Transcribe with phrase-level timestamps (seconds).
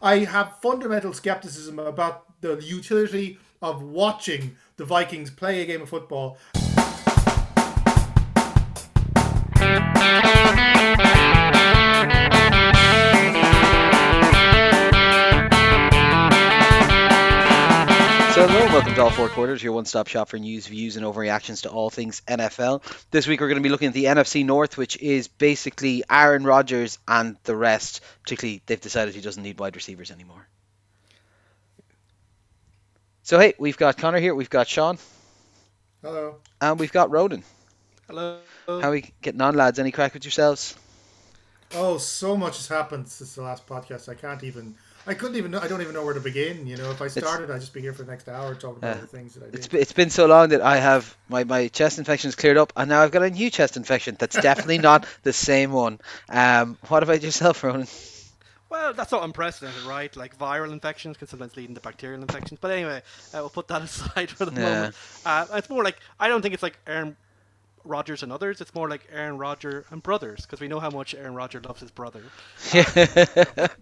[0.00, 5.88] I have fundamental skepticism about the utility of watching the Vikings play a game of
[5.88, 6.38] football.
[18.38, 21.62] So hello, welcome to all four quarters, your one-stop shop for news, views, and overreactions
[21.62, 22.84] to all things NFL.
[23.10, 26.44] This week we're going to be looking at the NFC North, which is basically Aaron
[26.44, 28.00] Rodgers and the rest.
[28.22, 30.46] Particularly, they've decided he doesn't need wide receivers anymore.
[33.24, 34.98] So hey, we've got Connor here, we've got Sean,
[36.00, 36.36] Hello.
[36.60, 37.42] and we've got Ronan.
[38.06, 38.38] Hello.
[38.68, 39.80] How are we getting on, lads?
[39.80, 40.76] Any crack with yourselves?
[41.74, 44.08] Oh, so much has happened since the last podcast.
[44.08, 44.76] I can't even.
[45.08, 45.50] I couldn't even.
[45.50, 46.66] know I don't even know where to begin.
[46.66, 48.96] You know, if I started, I'd just be here for the next hour talking about
[48.96, 49.00] Yeah.
[49.00, 49.70] the things that I did.
[49.70, 52.88] be- it's been so long that I have my, my chest infection's cleared up, and
[52.90, 55.98] now I've got a new chest infection that's definitely not the same one.
[56.28, 57.88] Um, what about yourself, Ronan?
[58.70, 60.14] Well, that's not unprecedented, right?
[60.14, 62.58] Like viral infections can sometimes lead into bacterial infections.
[62.60, 62.98] But anyway,
[63.32, 64.68] uh, we'll put that aside for the Yeah.
[64.68, 64.94] moment.
[65.24, 67.16] Uh, it's more like I don't think it's like Aaron
[67.84, 68.60] Rodgers and others.
[68.60, 71.80] It's more like Aaron Rodgers and brothers because we know how much Aaron Rodgers loves
[71.80, 72.22] his brother.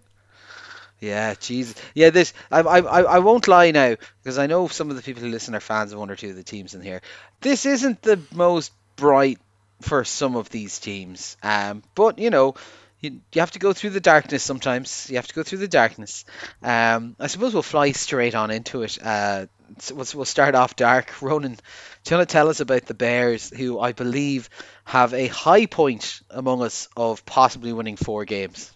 [1.00, 1.74] Yeah, Jesus.
[1.94, 5.22] Yeah, this I, I I won't lie now because I know some of the people
[5.22, 7.02] who listen are fans of one or two of the teams in here.
[7.40, 9.38] This isn't the most bright
[9.82, 12.54] for some of these teams, um, but you know.
[12.98, 15.10] You, you have to go through the darkness sometimes.
[15.10, 16.24] You have to go through the darkness.
[16.62, 18.98] Um, I suppose we'll fly straight on into it.
[19.00, 19.46] Uh,
[19.90, 21.20] we'll, we'll start off dark.
[21.20, 21.60] Ronan, do
[22.10, 24.48] you want to tell us about the Bears, who I believe
[24.86, 28.72] have a high point among us of possibly winning four games?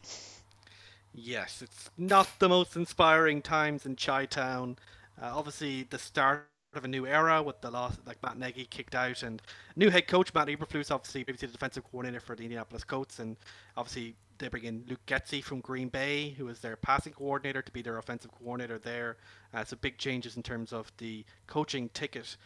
[1.12, 4.77] Yes, it's not the most inspiring times in Chi Town.
[5.20, 8.94] Uh, obviously, the start of a new era with the loss, like Matt Nagy kicked
[8.94, 9.42] out, and
[9.75, 13.36] new head coach Matt Eberflus, obviously previously the defensive coordinator for the Indianapolis Colts, and
[13.77, 17.72] obviously they bring in Luke Getsy from Green Bay, who is their passing coordinator, to
[17.72, 19.17] be their offensive coordinator there.
[19.52, 22.36] Uh, so big changes in terms of the coaching ticket.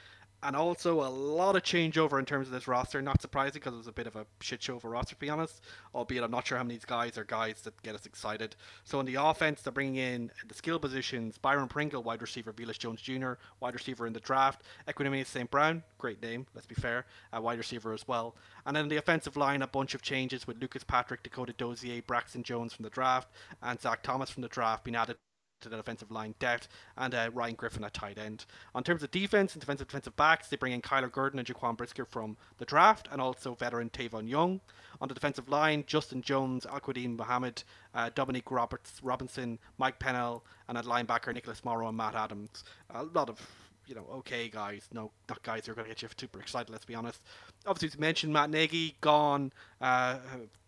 [0.45, 3.01] And also a lot of changeover in terms of this roster.
[3.01, 5.21] Not surprising because it was a bit of a shit show of a roster, to
[5.21, 5.63] be honest.
[5.95, 8.55] Albeit I'm not sure how many guys are guys that get us excited.
[8.85, 12.79] So in the offense, they're bringing in the skill positions: Byron Pringle, wide receiver; Velus
[12.79, 15.51] Jones Jr., wide receiver in the draft; Equanimeous St.
[15.51, 18.37] Brown, great name, let's be fair, uh, wide receiver as well.
[18.67, 22.43] And then the offensive line, a bunch of changes with Lucas Patrick, Dakota Dozier, Braxton
[22.43, 23.29] Jones from the draft,
[23.63, 25.17] and Zach Thomas from the draft being added
[25.65, 28.47] to the defensive line depth and uh, Ryan Griffin at tight end.
[28.75, 31.77] On terms of defense and defensive defensive backs, they bring in Kyler Gordon and Jaquan
[31.77, 34.61] Brisker from the draft, and also veteran Tavon Young.
[35.01, 37.63] On the defensive line, Justin Jones, Al-Quadin Muhammad,
[37.95, 42.65] uh, Dominique Roberts, Robinson, Mike Pennell, and at linebacker Nicholas Morrow and Matt Adams.
[42.91, 43.41] A lot of
[43.87, 46.71] you know, okay guys, no, not guys who are going to get you super excited.
[46.71, 47.23] Let's be honest.
[47.67, 50.19] Obviously, as mentioned, Matt Nagy gone, uh,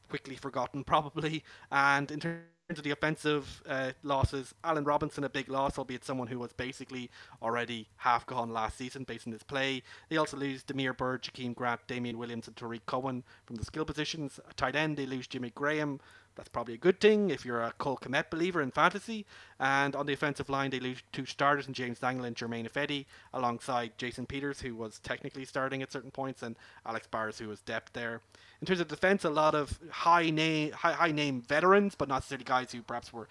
[0.09, 5.49] quickly forgotten probably, and in terms of the offensive uh, losses, Allen Robinson a big
[5.49, 7.11] loss, albeit someone who was basically
[7.41, 9.83] already half gone last season based on his play.
[10.09, 13.85] They also lose Damiere Byrd, Jakeem Grant, Damien Williams, and Tarik Cohen from the skill
[13.85, 14.41] positions.
[14.57, 16.01] Tight end, they lose Jimmy Graham.
[16.37, 19.25] That's probably a good thing if you're a Cole Kmet believer in fantasy.
[19.59, 23.07] And on the offensive line, they lose two starters in James Daniels and Germain Ifedi,
[23.33, 27.61] alongside Jason Peters, who was technically starting at certain points, and Alex Bars, who was
[27.63, 28.21] depth there.
[28.61, 32.17] In terms of defense, a lot of high name, high, high name veterans, but not
[32.17, 33.29] necessarily guys who perhaps were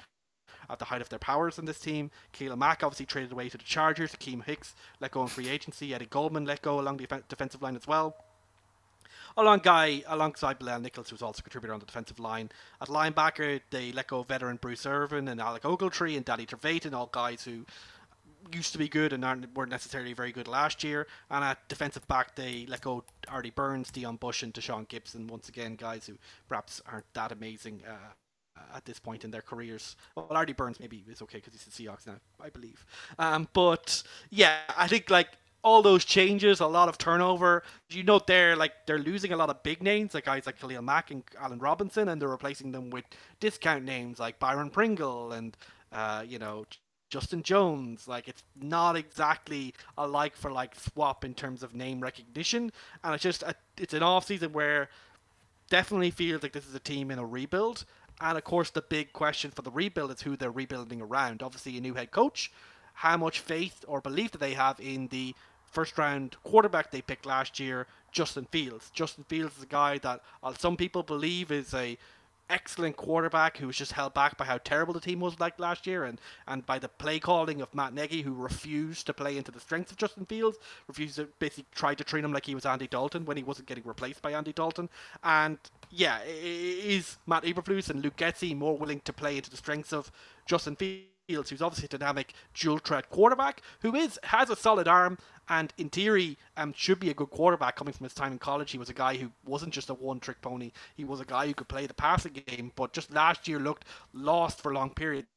[0.67, 2.09] at the height of their powers in this team.
[2.31, 4.13] Khalil Mack obviously traded away to the Chargers.
[4.13, 5.93] Akiem Hicks let go in free agency.
[5.93, 8.16] Eddie Goldman let go along the defensive line as well.
[9.38, 12.50] Along guy alongside Bilal Nichols, who's also a contributor on the defensive line.
[12.81, 17.07] At linebacker, they let go veteran Bruce Irvin and Alec Ogletree and Danny Trevathan, all
[17.07, 17.66] guys who
[18.53, 21.07] used to be good and aren't, weren't necessarily very good last year.
[21.29, 25.28] And at defensive back, they let go Artie Burns, Deon Bush, and Deshaun Gibson.
[25.28, 26.13] Once again, guys who
[26.47, 28.13] perhaps aren't that amazing uh,
[28.75, 29.96] at this point in their careers.
[30.16, 32.85] Well, Artie Burns maybe is okay because he's the Seahawks now, I believe.
[33.19, 35.29] Um, but yeah, I think like
[35.66, 37.64] all those changes, a lot of turnover.
[37.90, 40.84] You note there, like they're losing a lot of big names, like guys like Khalil
[40.84, 43.03] Mack and Allen Robinson, and they're replacing them with
[43.40, 45.58] discount names like Byron Pringle and
[45.92, 46.66] uh, you know
[47.09, 48.08] Justin Jones.
[48.08, 52.72] Like it's not exactly a like for like swap in terms of name recognition,
[53.03, 54.88] and it's just a, it's an off season where
[55.72, 57.85] definitely feels like this is a team in a rebuild.
[58.22, 61.41] And of course, the big question for the rebuild is who they're rebuilding around.
[61.41, 62.52] Obviously, a new head coach.
[62.94, 65.35] How much faith or belief do they have in the
[65.75, 68.89] first round quarterback they picked last year, Justin Fields?
[68.91, 71.97] Justin Fields is a guy that uh, some people believe is a
[72.49, 75.87] excellent quarterback who was just held back by how terrible the team was like last
[75.87, 79.51] year and, and by the play calling of Matt Nagy who refused to play into
[79.51, 80.57] the strengths of Justin Fields,
[80.87, 83.67] refused to basically try to treat him like he was Andy Dalton when he wasn't
[83.67, 84.89] getting replaced by Andy Dalton.
[85.23, 85.57] And
[85.91, 90.11] yeah, is Matt Eberflus and Luke Getsy more willing to play into the strengths of
[90.45, 91.15] Justin Fields?
[91.27, 95.17] Fields, who's obviously a dynamic dual threat quarterback, who is has a solid arm
[95.49, 98.72] and in theory um, should be a good quarterback coming from his time in college.
[98.72, 100.72] He was a guy who wasn't just a one trick pony.
[100.95, 103.85] He was a guy who could play the passing game, but just last year looked
[104.13, 105.27] lost for long periods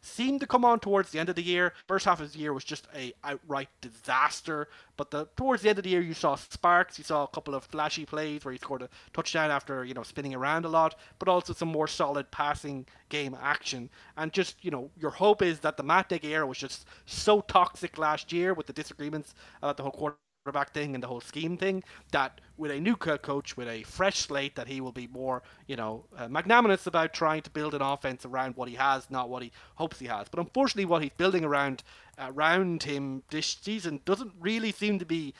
[0.00, 1.72] seemed to come on towards the end of the year.
[1.86, 5.78] First half of the year was just a outright disaster, but the towards the end
[5.78, 6.98] of the year you saw sparks.
[6.98, 10.02] You saw a couple of flashy plays where he scored a touchdown after you know
[10.02, 13.90] spinning around a lot, but also some more solid passing game action.
[14.16, 17.40] And just you know your hope is that the Matt Nagy era was just so
[17.40, 20.16] toxic last year with the disagreements about the whole quarter
[20.48, 24.20] quarterback thing and the whole scheme thing that with a new coach with a fresh
[24.20, 27.82] slate that he will be more you know uh, magnanimous about trying to build an
[27.82, 30.26] offense around what he has not what he hopes he has.
[30.30, 31.82] But unfortunately what he's building around
[32.18, 35.34] around him this season doesn't really seem to be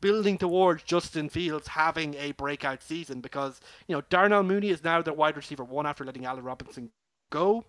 [0.00, 5.02] building towards Justin Fields having a breakout season because you know Darnell Mooney is now
[5.02, 6.90] their wide receiver one after letting Allen Robinson
[7.30, 7.64] go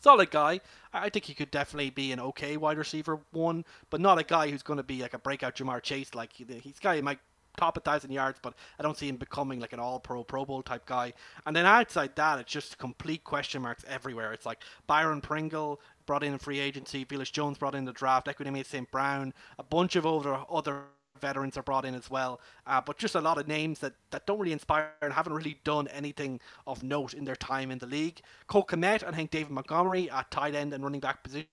[0.00, 0.60] solid guy.
[0.92, 4.50] I think he could definitely be an okay wide receiver one, but not a guy
[4.50, 6.14] who's going to be like a breakout Ja'Marr Chase.
[6.14, 7.18] Like he's guy who might
[7.58, 10.44] top a thousand yards, but I don't see him becoming like an all pro Pro
[10.44, 11.12] Bowl type guy.
[11.44, 14.32] And then outside that, it's just complete question marks everywhere.
[14.32, 18.28] It's like Byron Pringle brought in a free agency, Velus Jones brought in the draft,
[18.28, 18.90] Equanimeous St.
[18.90, 20.84] Brown, a bunch of other other
[21.18, 22.40] veterans are brought in as well.
[22.66, 25.58] Uh, but just a lot of names that, that don't really inspire and haven't really
[25.64, 28.20] done anything of note in their time in the league.
[28.46, 31.46] Cole Kmet and I think David Montgomery at tight end and running back position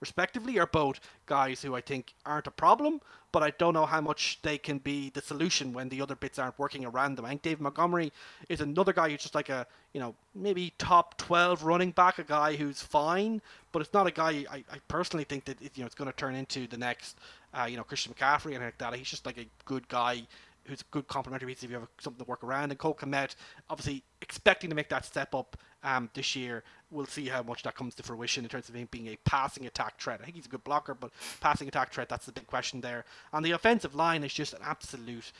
[0.00, 3.00] respectively are both guys who I think aren't a problem,
[3.32, 6.38] but I don't know how much they can be the solution when the other bits
[6.38, 7.24] aren't working around them.
[7.24, 8.12] I think Dave Montgomery
[8.48, 12.24] is another guy who's just like a, you know, maybe top 12 running back, a
[12.24, 13.42] guy who's fine,
[13.72, 16.16] but it's not a guy I, I personally think that, you know, it's going to
[16.16, 17.18] turn into the next,
[17.54, 18.94] uh, you know, Christian McCaffrey and like that.
[18.94, 20.22] He's just like a good guy
[20.64, 22.70] who's a good complementary piece if you have something to work around.
[22.70, 23.34] And Cole Kmet,
[23.70, 26.62] obviously expecting to make that step up um, this year.
[26.90, 29.66] We'll see how much that comes to fruition in terms of him being a passing
[29.66, 30.20] attack threat.
[30.20, 31.10] I think he's a good blocker, but
[31.40, 33.04] passing attack threat, that's the big question there.
[33.32, 35.32] And the offensive line is just an absolute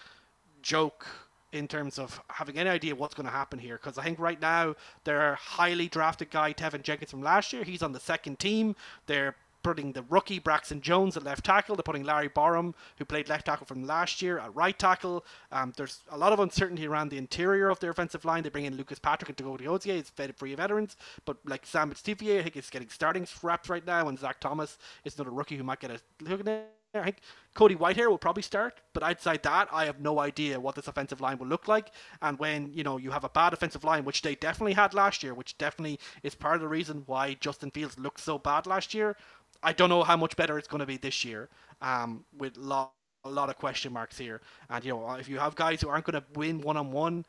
[0.63, 1.07] joke
[1.53, 4.41] in terms of having any idea what's going to happen here because I think right
[4.41, 8.77] now their highly drafted guy Teven Jenkins from last year he's on the second team
[9.07, 11.77] they're putting the rookie Braxton Jones at left tackle.
[11.77, 15.25] They're putting Larry Borom, who played left tackle from last year, at right tackle.
[15.53, 18.43] Um, there's a lot of uncertainty around the interior of their offensive line.
[18.43, 19.95] They bring in Lucas Patrick and Dakota Dozier.
[19.95, 23.69] It's fed free of veterans, but like Sam Stivier, I think is getting starting straps
[23.69, 26.69] right now, and Zach Thomas is another rookie who might get a look at it.
[26.95, 27.19] I think
[27.55, 31.21] Cody Whitehair will probably start, but outside that, I have no idea what this offensive
[31.21, 31.91] line will look like.
[32.23, 35.23] And when you know you have a bad offensive line, which they definitely had last
[35.23, 38.95] year, which definitely is part of the reason why Justin Fields looked so bad last
[38.95, 39.17] year,
[39.63, 41.49] I don't know how much better it's going to be this year.
[41.81, 42.93] Um, with lot,
[43.25, 44.41] a lot of question marks here,
[44.71, 47.25] and you know if you have guys who aren't going to win one on one,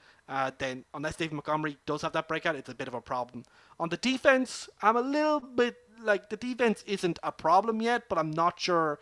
[0.60, 3.44] then unless David Montgomery does have that breakout, it's a bit of a problem.
[3.80, 8.18] On the defense, I'm a little bit like the defense isn't a problem yet, but
[8.18, 9.00] I'm not sure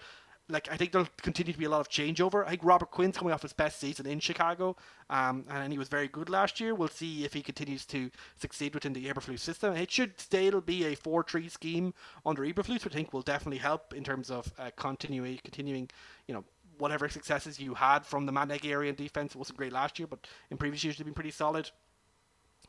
[0.50, 2.46] like I think there'll continue to be a lot of changeover.
[2.46, 4.76] I think Robert Quinn's coming off his best season in Chicago,
[5.10, 6.74] um, and he was very good last year.
[6.74, 8.10] We'll see if he continues to
[8.40, 9.76] succeed within the Eberflus system.
[9.76, 11.94] It should still be a four-three scheme
[12.26, 15.90] under Eberflus, which I think will definitely help in terms of uh, continuing, continuing,
[16.28, 16.44] you know,
[16.78, 19.34] whatever successes you had from the Matt Nagy area in defense.
[19.34, 21.70] It wasn't great last year, but in previous years they've been pretty solid.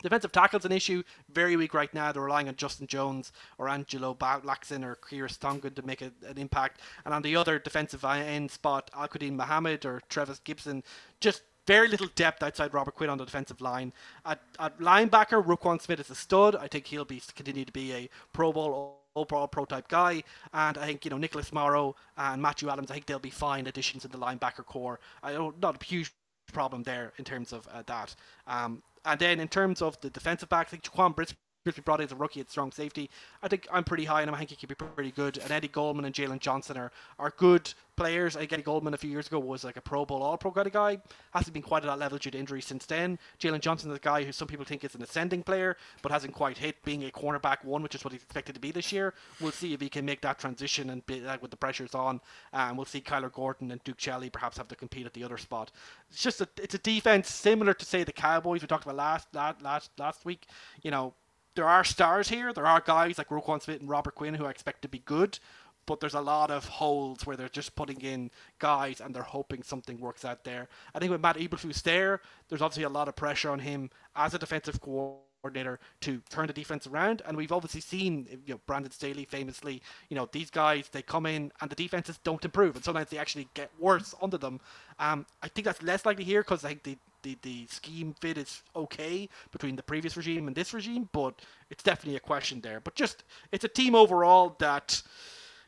[0.02, 1.02] Defensive tackle's an issue.
[1.30, 2.12] Very weak right now.
[2.12, 6.38] They're relying on Justin Jones or Angelo Blackson or Khyiris Tonga to make a, an
[6.38, 6.80] impact.
[7.04, 10.82] And on the other defensive end spot, Al-Quadin Muhammad or Trevis Gipson.
[11.20, 13.92] just very little depth outside Robert Quinn on the defensive line.
[14.24, 16.56] At, at linebacker, Roquan Smith is a stud.
[16.56, 20.22] I think he'll be continue to be a Pro Bowl overall pro type guy.
[20.54, 23.66] And I think, you know, Nicholas Morrow and Matthew Adams, I think they'll be fine
[23.66, 24.98] additions in the linebacker core.
[25.22, 26.12] I don't, not a huge
[26.52, 28.14] problem there in terms of uh, that.
[28.46, 31.38] Um, and then in terms of the defensive backs, think Jaquan Brisker
[31.76, 33.10] brought in a rookie at strong safety.
[33.42, 34.34] I think I'm pretty high on him.
[34.34, 35.38] I think he could be pretty good.
[35.38, 38.36] And Eddie Goldman and Jaylon Johnson are, are good players.
[38.36, 40.52] I think Eddie Goldman a few years ago was like a Pro Bowl All Pro
[40.52, 40.98] kind of guy.
[41.32, 43.18] Hasn't been quite at that level due to injury since then.
[43.40, 46.32] Jaylon Johnson is a guy who some people think is an ascending player, but hasn't
[46.32, 49.14] quite hit being a cornerback one, which is what he's expected to be this year.
[49.40, 52.20] We'll see if he can make that transition and be, like, with the pressures on.
[52.52, 55.24] And um, we'll see Kyler Gordon and Duke Shelley perhaps have to compete at the
[55.24, 55.72] other spot.
[56.10, 59.34] It's just a, it's a defense similar to say the Cowboys we talked about last
[59.34, 60.46] last last, last week.
[60.82, 61.14] You know
[61.58, 62.52] there are stars here.
[62.52, 65.40] There are guys like Roquan Smith and Robert Quinn who I expect to be good,
[65.86, 69.64] but there's a lot of holes where they're just putting in guys and they're hoping
[69.64, 70.68] something works out there.
[70.94, 74.34] I think with Matt Eberflus there, there's obviously a lot of pressure on him as
[74.34, 77.22] a defensive coordinator to turn the defense around.
[77.26, 81.26] And we've obviously seen, you know, Brandon Staley famously, you know, these guys they come
[81.26, 84.60] in and the defenses don't improve, and sometimes they actually get worse under them.
[85.00, 88.38] Um, I think that's less likely here because I think the, the the scheme fit
[88.38, 92.80] is okay between the previous regime and this regime, but it's definitely a question there.
[92.80, 95.02] But just it's a team overall that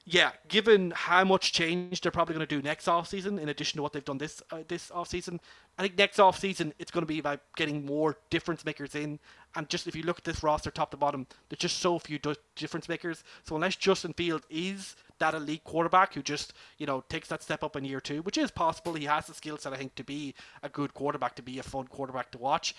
[0.07, 3.77] yeah, given how much change they're probably going to do next off season, in addition
[3.77, 5.39] to what they've done this uh, this off season,
[5.79, 9.19] I think next off season it's going to be about getting more difference makers in.
[9.55, 12.19] And just if you look at this roster top to bottom, there's just so few
[12.57, 13.25] difference makers.
[13.45, 17.63] So unless Justin Field is that elite quarterback who just you know takes that step
[17.63, 20.05] up in year two, which is possible, he has the skill set I think to
[20.05, 22.75] be a good quarterback, to be a fun quarterback to watch.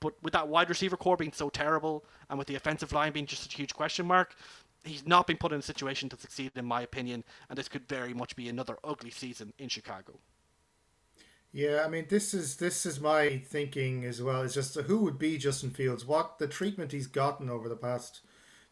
[0.00, 3.26] But with that wide receiver core being so terrible, and with the offensive line being
[3.26, 4.36] just a huge question mark,
[4.82, 7.88] he's not been put in a situation to succeed, in my opinion, and this could
[7.88, 10.18] very much be another ugly season in Chicago.
[11.52, 14.42] Yeah, I mean, this is this is my thinking as well.
[14.42, 16.04] It's just who would be Justin Fields?
[16.04, 18.22] What the treatment he's gotten over the past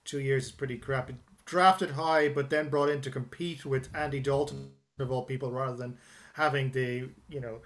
[0.05, 1.15] two years is pretty crappy.
[1.45, 5.77] Drafted high, but then brought in to compete with Andy Dalton of all people, rather
[5.77, 5.99] than
[6.35, 7.61] having the you know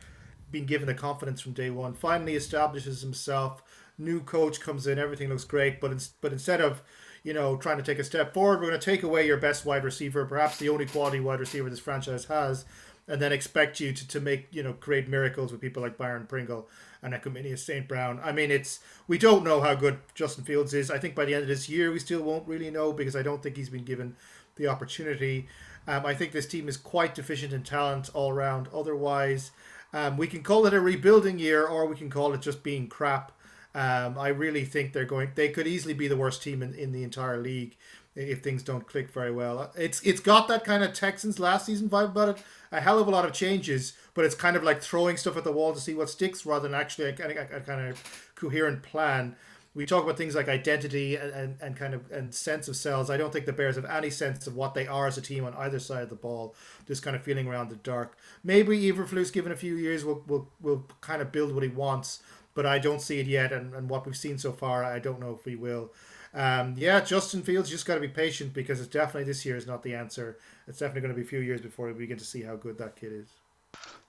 [0.51, 1.95] been given the confidence from day one.
[1.95, 3.63] Finally establishes himself.
[3.99, 6.83] New coach comes in, everything looks great, but in, but instead of
[7.27, 8.61] you know, trying to take a step forward.
[8.61, 11.69] We're going to take away your best wide receiver, perhaps the only quality wide receiver
[11.69, 12.65] this franchise has,
[13.09, 16.27] and then expect you to, to make, you know, create miracles with people like Byron
[16.27, 16.69] Pringle
[17.03, 17.87] and Equanimeous St.
[17.87, 18.21] Brown.
[18.23, 20.91] I mean, it's, we don't know how good Justin Fields is.
[20.91, 23.23] I think by the end of this year, we still won't really know because I
[23.23, 24.17] don't think he's been given
[24.57, 25.47] the opportunity.
[25.87, 28.69] Um, I think this team is quite deficient in talent all around.
[28.75, 29.53] Otherwise,
[29.93, 32.89] um, we can call it a rebuilding year or we can call it just being
[32.89, 33.33] crap.
[33.75, 35.33] Um, I really think they're going.
[35.35, 37.77] They could easily be the worst team in, in the entire league
[38.17, 39.71] if things don't click very well.
[39.77, 42.39] It's it's got that kind of Texans last season vibe about it.
[42.73, 45.45] A hell of a lot of changes, but it's kind of like throwing stuff at
[45.45, 48.03] the wall to see what sticks rather than actually a, a, a kind of
[48.35, 49.37] coherent plan.
[49.75, 53.11] We talk about things like identity and, and, and kind of and sense of selves.
[53.11, 55.45] I don't think the Bears have any sense of what they are as a team
[55.45, 56.55] on either side of the ball.
[56.89, 58.17] Just kind of feeling around the dark.
[58.43, 62.23] Maybe Eberflus, given a few years, will will will kind of build what he wants
[62.57, 63.53] but I don't see it yet.
[63.53, 65.93] And, and what we've seen so far, I don't know if we will.
[66.37, 69.67] Um, yeah, Justin Fields, just got to be patient because it's definitely this year is
[69.67, 70.37] not the answer.
[70.69, 72.77] It's definitely going to be a few years before we begin to see how good
[72.77, 73.27] that kid is.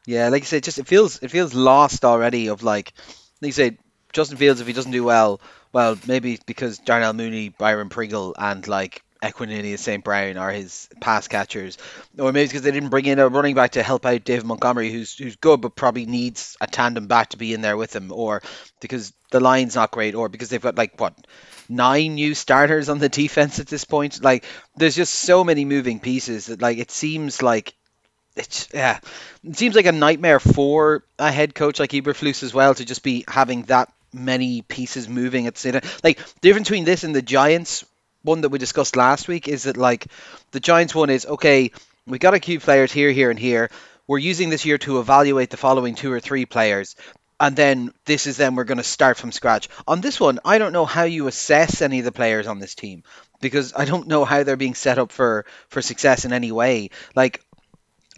[0.05, 2.47] Yeah, like you said, just it feels it feels lost already.
[2.47, 2.91] Of like,
[3.41, 3.77] like you said,
[4.11, 5.39] Justin Fields, if he doesn't do well,
[5.71, 10.03] well, maybe because Darnell Mooney, Byron Pringle, and like Equanimeous St.
[10.03, 11.77] Brown are his pass catchers,
[12.17, 14.91] or maybe because they didn't bring in a running back to help out David Montgomery,
[14.91, 18.11] who's who's good but probably needs a tandem back to be in there with him,
[18.11, 18.41] or
[18.79, 21.13] because the line's not great, or because they've got like what
[21.69, 24.23] nine new starters on the defense at this point.
[24.23, 27.73] Like there's just so many moving pieces that like it seems like
[28.35, 28.99] it's yeah,
[29.43, 33.03] it seems like a nightmare for a head coach like Eberflus as well to just
[33.03, 35.89] be having that many pieces moving at the same time.
[36.03, 37.85] Like the difference between this and the Giants
[38.23, 40.07] one that we discussed last week is that like
[40.51, 41.71] the Giants one is okay,
[42.05, 43.69] we got a keep players here, here, and here.
[44.07, 46.95] We're using this year to evaluate the following two or three players,
[47.39, 49.67] and then this is then we're going to start from scratch.
[49.87, 52.75] On this one, I don't know how you assess any of the players on this
[52.75, 53.03] team
[53.41, 56.89] because I don't know how they're being set up for for success in any way.
[57.15, 57.43] Like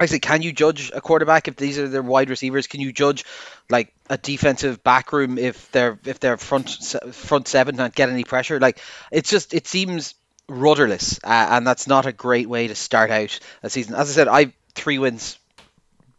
[0.08, 2.68] Say, can you judge a quarterback if these are their wide receivers?
[2.68, 3.26] Can you judge
[3.70, 6.70] like a defensive back room if they're if they're front
[7.12, 8.60] front seven not get any pressure?
[8.60, 8.80] Like
[9.12, 10.16] it's just it seems
[10.48, 13.96] rudderless, uh, and that's not a great way to start out a season.
[13.96, 15.38] As I said, I three wins,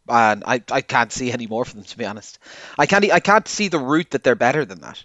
[0.07, 2.39] and I, I can't see any more for them to be honest.
[2.77, 5.03] I can't I can't see the route that they're better than that.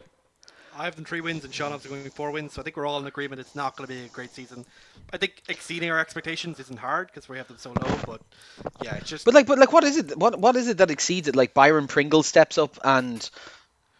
[0.78, 2.52] I have them three wins, and Sean has going four wins.
[2.52, 3.40] So I think we're all in agreement.
[3.40, 4.64] It's not going to be a great season.
[5.12, 7.98] I think exceeding our expectations isn't hard because we have them so low.
[8.06, 8.20] But
[8.82, 9.24] yeah, it's just.
[9.24, 10.16] But like, but like, what is it?
[10.18, 11.36] What what is it that exceeds it?
[11.36, 13.28] Like Byron Pringle steps up and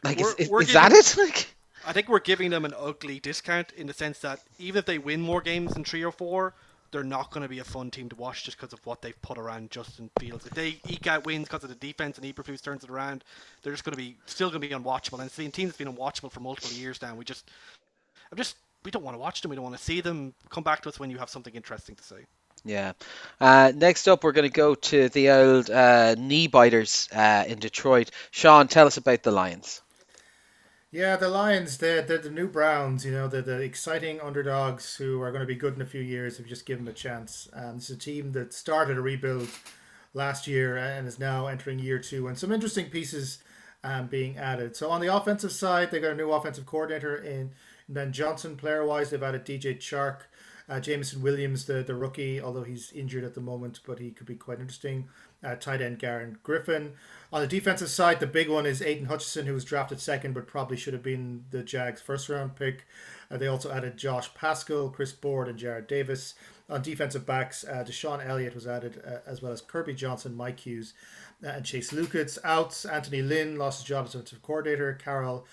[0.03, 1.17] like, we're, is, we're is giving, that it?
[1.19, 1.49] Like.
[1.87, 4.99] I think we're giving them an ugly discount in the sense that even if they
[4.99, 6.53] win more games than three or four,
[6.97, 9.21] they're not going to be a fun team to watch just because of what they've
[9.21, 10.47] put around Justin Fields.
[10.47, 13.23] If they eke out wins because of the defense and Eberflus turns it around,
[13.63, 15.21] they're just going to be still going to be unwatchable.
[15.21, 17.51] And seeing teams that's been unwatchable for multiple years now, we just,
[18.33, 19.51] I'm just, we don't want to watch them.
[19.51, 20.33] We don't want to see them.
[20.49, 22.25] Come back to us when you have something interesting to say.
[22.65, 22.93] Yeah.
[23.39, 27.59] Uh, next up, we're going to go to the old uh, knee biters uh, in
[27.59, 28.11] Detroit.
[28.31, 29.83] Sean, tell us about the Lions.
[30.97, 35.21] Yeah, the Lions, they're, they're the new Browns, you know, they're the exciting underdogs who
[35.21, 36.93] are going to be good in a few years if you just give them a
[36.95, 37.51] chance.
[37.53, 39.51] And it's a team that started a rebuild
[40.15, 43.41] last year and is now entering year two, and some interesting pieces
[43.85, 44.75] um, being added.
[44.75, 47.51] So on the offensive side, they got a new offensive coordinator in
[47.91, 48.57] Ben Johnson.
[48.57, 50.21] Player wise, they've added DJ Chark.
[50.67, 54.27] Uh, Jameson Williams, the, the rookie, although he's injured at the moment, but he could
[54.27, 55.09] be quite interesting.
[55.45, 56.95] Uh, tight end Garrett Griffin.
[57.37, 60.47] On the defensive side, the big one is Aidan Hutchinson, who was drafted second, but
[60.47, 62.87] probably should have been the Jags' first round pick.
[63.31, 66.35] Uh, they also added Josh Paschal, Chris Board, and Jarrad Davis.
[66.71, 70.61] On defensive backs, uh, DeShon Elliott was added, uh, as well as Kirby Johnson, Mike
[70.61, 70.95] Hughes,
[71.45, 72.39] uh, and Chase Lucas.
[72.43, 74.95] Out, Anthony Lynn lost his job as defensive coordinator.
[74.95, 75.47] Carol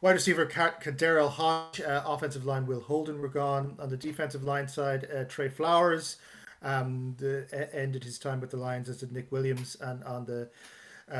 [0.00, 3.76] Wide receiver Daryl Hodge, uh, offensive line Will Holden were gone.
[3.78, 6.16] On the defensive line side, uh, Trey Flowers
[6.60, 9.76] um, the, ended his time with the Lions, as did Nick Williams.
[9.80, 10.50] And on the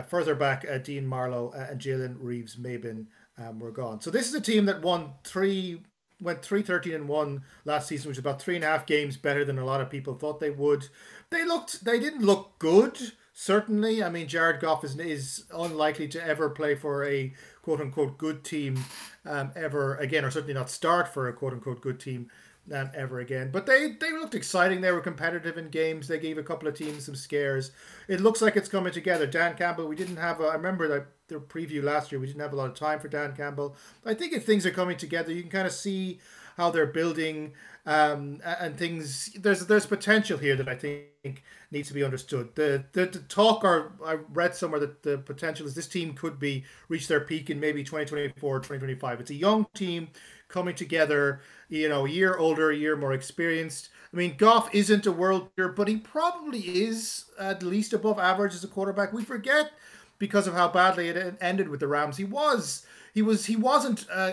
[0.02, 3.06] further back, uh, Dean Marlowe uh, and Jalen Reeves Maybin
[3.38, 4.00] um, were gone.
[4.00, 5.82] So this is a team that won three,
[6.20, 9.16] went three thirteen and one last season, which is about three and a half games
[9.16, 10.88] better than a lot of people thought they would.
[11.30, 12.98] They looked, they didn't look good
[13.32, 14.02] certainly.
[14.02, 17.32] I mean, Jared Goff is, is unlikely to ever play for a
[17.62, 18.84] quote unquote good team
[19.24, 22.30] um, ever again, or certainly not start for a quote unquote good team
[22.72, 23.50] um, ever again.
[23.50, 24.80] But they, they looked exciting.
[24.80, 26.08] They were competitive in games.
[26.08, 27.72] They gave a couple of teams some scares.
[28.08, 29.26] It looks like it's coming together.
[29.26, 32.40] Dan Campbell, we didn't have, a, I remember that the preview last year, we didn't
[32.40, 33.76] have a lot of time for Dan Campbell.
[34.04, 36.20] I think if things are coming together, you can kind of see
[36.56, 37.52] how they're building
[37.86, 39.32] um, and things.
[39.32, 42.54] There's there's potential here that I think needs to be understood.
[42.54, 46.38] The, the the talk, or I read somewhere that the potential is this team could
[46.38, 49.20] be reach their peak in maybe 2024, 2025.
[49.20, 50.08] It's a young team
[50.48, 51.40] coming together.
[51.70, 53.88] You know, a year older, a year more experienced.
[54.12, 58.54] I mean, Goff isn't a world beater, but he probably is at least above average
[58.54, 59.12] as a quarterback.
[59.12, 59.70] We forget
[60.18, 62.16] because of how badly it ended with the Rams.
[62.18, 62.84] He was
[63.14, 64.32] he was he wasn't uh,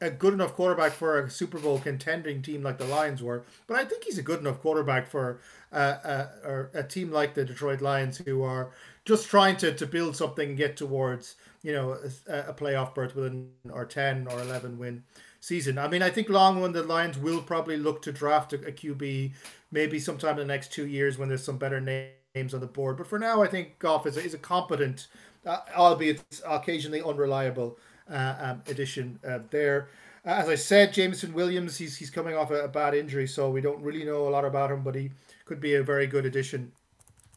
[0.00, 3.76] a good enough quarterback for a Super Bowl contending team like the Lions were, but
[3.76, 5.38] I think he's a good enough quarterback for
[5.72, 8.70] a, a team like the Detroit Lions who are
[9.04, 11.96] just trying to, to build something and get towards you know
[12.28, 15.04] a, a playoff berth within or ten or eleven win
[15.42, 15.76] season.
[15.76, 18.72] I mean, I think long run the Lions will probably look to draft a, a
[18.72, 19.32] QB
[19.72, 22.96] maybe sometime in the next two years when there's some better names on the board.
[22.96, 25.08] But for now, I think Goff is a, is a competent,
[25.44, 27.76] uh, albeit occasionally unreliable
[28.08, 29.88] uh, um, addition uh, there.
[30.24, 33.60] As I said, Jameson Williams, he's, he's coming off a, a, bad injury, so we
[33.60, 35.10] don't really know a lot about him, but he
[35.44, 36.70] could be a very good addition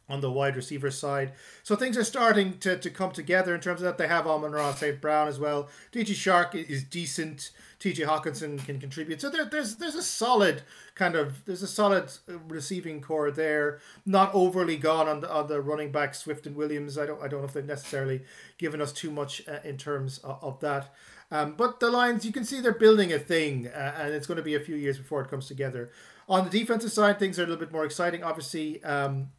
[0.08, 1.34] on the wide receiver side.
[1.64, 3.98] So things are starting to, to come together in terms of that.
[3.98, 5.02] They have Amon-Ra St.
[5.02, 5.68] Brown as well.
[5.92, 7.52] DJ Chark is decent.
[7.80, 9.20] TJ Hockenson can contribute.
[9.20, 10.64] So there, there's there's a solid
[10.96, 12.12] kind of there's a solid
[12.48, 13.80] receiving core there.
[14.06, 16.98] Not overly gone on the on the running back Swift and Williams.
[16.98, 18.22] I don't I don't know if they've necessarily
[18.58, 20.94] given us too much uh, in terms of, of that.
[21.32, 24.38] Um, but the Lions, you can see they're building a thing, uh, and it's going
[24.38, 25.90] to be a few years before it comes together.
[26.29, 28.24] On the defensive side, things are a little bit more exciting.
[28.24, 29.29] Obviously, um,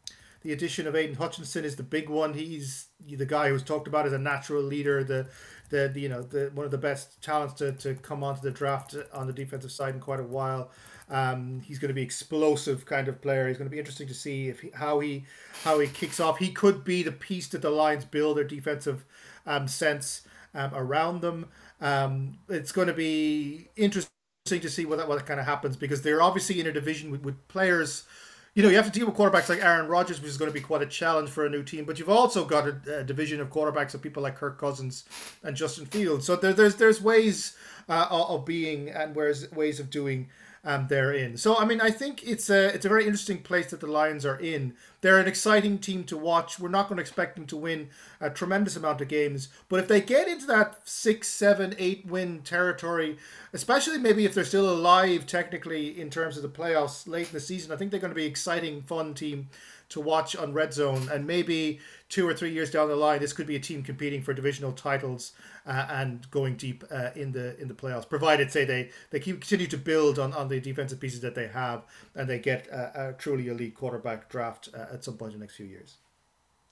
[0.47, 2.33] the addition of Aidan Hutchinson is the big one.
[2.33, 5.27] He's the guy who's talked about as a natural leader, the
[5.69, 8.51] the, the you know the one of the best talents to, to come onto the
[8.51, 10.71] draft on the defensive side in quite a while.
[11.09, 13.49] Um, he's going to be explosive kind of player.
[13.49, 15.25] He's going to be interesting to see if he, how he
[15.65, 16.37] how he kicks off.
[16.37, 19.03] He could be the piece that the Lions build their defensive
[19.45, 20.21] um, sense
[20.55, 21.47] um, around them.
[21.81, 24.07] Um, it's going to be interesting
[24.47, 27.21] to see what that what kind of happens because they're obviously in a division with,
[27.21, 28.05] with players
[28.57, 30.53] you know, you have to deal with quarterbacks like Aaron Rodgers, which is going to
[30.53, 31.85] be quite a challenge for a new team.
[31.85, 35.03] But you've also got a, a division of quarterbacks of people like Kirk Cousins
[35.43, 36.25] and Justin Fields.
[36.25, 37.55] So there, there's there's ways
[37.87, 40.29] uh, of being and where's ways of doing
[40.67, 41.37] um, they're in.
[41.37, 44.25] So I mean, I think it's a it's a very interesting place that the Lions
[44.25, 44.73] are in.
[44.99, 46.59] They're an exciting team to watch.
[46.59, 49.87] We're not going to expect them to win a tremendous amount of games, but if
[49.87, 53.17] they get into that six, seven, eight win territory,
[53.53, 57.39] especially maybe if they're still alive technically in terms of the playoffs late in the
[57.39, 59.47] season, I think they're going to be exciting, fun team
[59.89, 63.33] to watch on Red Zone, and maybe two or three years down the line, this
[63.33, 65.31] could be a team competing for divisional titles
[65.65, 68.07] uh, and going deep uh, in the in the playoffs.
[68.07, 71.47] Provided, say they they keep continue to build on, on the defensive pieces that they
[71.47, 75.39] have, and they get a, a truly elite quarterback draft uh, at some point in
[75.39, 75.97] the next few years.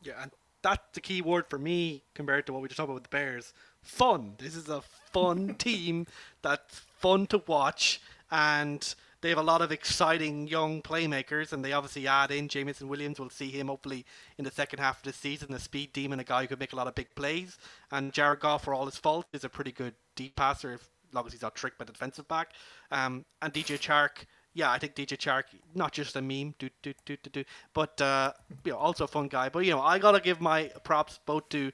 [0.03, 2.95] Yeah, and that's the key word for me compared to what we just talked about
[2.95, 3.53] with the Bears.
[3.81, 4.33] Fun.
[4.39, 6.07] This is a fun team
[6.41, 8.01] that's fun to watch
[8.31, 8.95] and
[9.25, 13.19] they have a lot of exciting young playmakers, and they obviously add in Jameson Williams.
[13.19, 14.05] We'll see him hopefully
[14.37, 15.51] in the second half of the season.
[15.51, 17.57] A speed demon, a guy who could make a lot of big plays.
[17.89, 21.31] And Jared Goff, for all his faults, is a pretty good deep passer, if, as
[21.31, 22.51] he's not tricked by the defensive back.
[22.91, 26.93] Um, and DJ Chark, yeah, I think DJ Chark, not just a meme, do do
[27.03, 28.31] do do do, but uh,
[28.63, 29.49] you know, also a fun guy.
[29.49, 31.71] But you know, I gotta give my props both to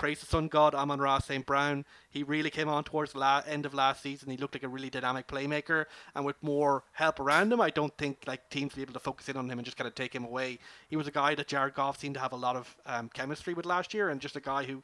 [0.00, 1.44] praise the sun god Amon-Ra St.
[1.44, 1.84] Brown.
[2.10, 4.30] He really came on towards the la- end of last season.
[4.30, 5.84] He looked like a really dynamic playmaker,
[6.14, 8.98] and with more help around him, I don't think like teams will be able to
[8.98, 10.58] focus in on him and just kind of take him away.
[10.88, 13.52] He was a guy that Jared Goff seemed to have a lot of um, chemistry
[13.52, 14.82] with last year, and just a guy who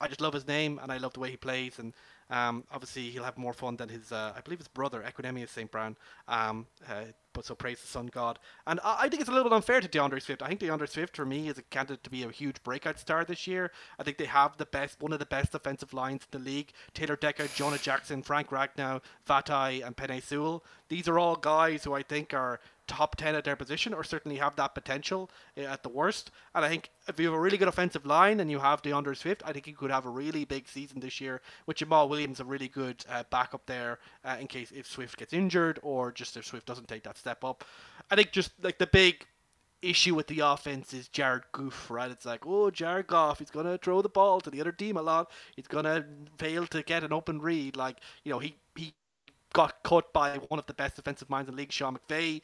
[0.00, 1.78] I just love his name and I love the way he plays.
[1.78, 1.92] And
[2.30, 5.70] Um, obviously, he'll have more fun than his, uh, I believe, his brother, Equanimeous St.
[5.70, 5.96] Brown.
[6.28, 8.38] Um, uh, but so praise the sun god.
[8.66, 10.42] And I, I, think it's a little bit unfair to D'Andre Swift.
[10.42, 13.24] I think D'Andre Swift for me is a candidate to be a huge breakout star
[13.24, 13.72] this year.
[13.98, 16.72] I think they have the best, one of the best defensive lines in the league.
[16.94, 20.64] Taylor Decker, Jonah Jackson, Frank Ragnow, Vaitai, and Penei Sewell.
[20.88, 24.36] These are all guys who I think are top 10 at their position or certainly
[24.36, 26.30] have that potential eh, at the worst.
[26.54, 29.14] And I think if you have a really good offensive line and you have D'Andre
[29.14, 32.40] Swift, I think you could have a really big season this year with Jamaal Williams,
[32.40, 36.36] a really good uh, backup there uh, in case if Swift gets injured or just
[36.36, 37.64] if Swift doesn't take that step up.
[38.10, 39.26] I think just like the big
[39.84, 42.10] issue with the offense is Jared Goff, right?
[42.10, 44.96] It's like, oh, Jared Goff, he's going to throw the ball to the other team
[44.96, 45.30] a lot.
[45.54, 46.04] He's going to
[46.38, 47.76] fail to get an open read.
[47.76, 48.94] Like, you know, he, he
[49.54, 52.42] got cut by one of the best defensive minds in the league, Sean McVay,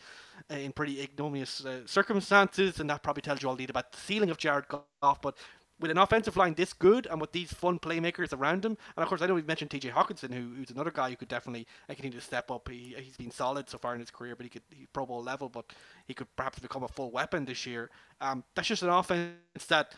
[0.50, 3.92] uh, in pretty ignominious uh, circumstances, and that probably tells you all you need about
[3.92, 5.20] the ceiling of Jared Goff.
[5.20, 5.36] But
[5.80, 9.08] with an offensive line this good and with these fun playmakers around him, and of
[9.08, 9.90] course I know we've mentioned T.J.
[9.90, 12.68] Hockenson, who, who's another guy who could definitely uh, continue to step up.
[12.68, 15.22] He, he's been solid so far in his career, but he could he's Pro Bowl
[15.22, 15.64] level, but
[16.06, 17.90] he could perhaps become a full weapon this year.
[18.20, 19.34] Um, that's just an offense
[19.68, 19.94] that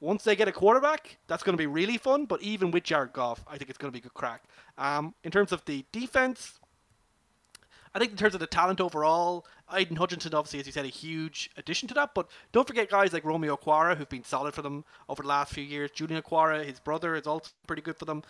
[0.00, 2.26] once they get a quarterback, that's going to be really fun.
[2.26, 4.44] But even with Jared Goff, I think it's going to be a good crack.
[4.78, 6.58] Um, in terms of the defense,
[7.94, 10.88] I think in terms of the talent overall, Aidan Hutchinson, obviously, as you said, a
[10.88, 12.12] huge addition to that.
[12.14, 15.54] But don't forget guys like Romeo Okwara, who've been solid for them over the last
[15.54, 15.90] few years.
[15.92, 18.22] Julian Okwara, his brother, is also pretty good for them.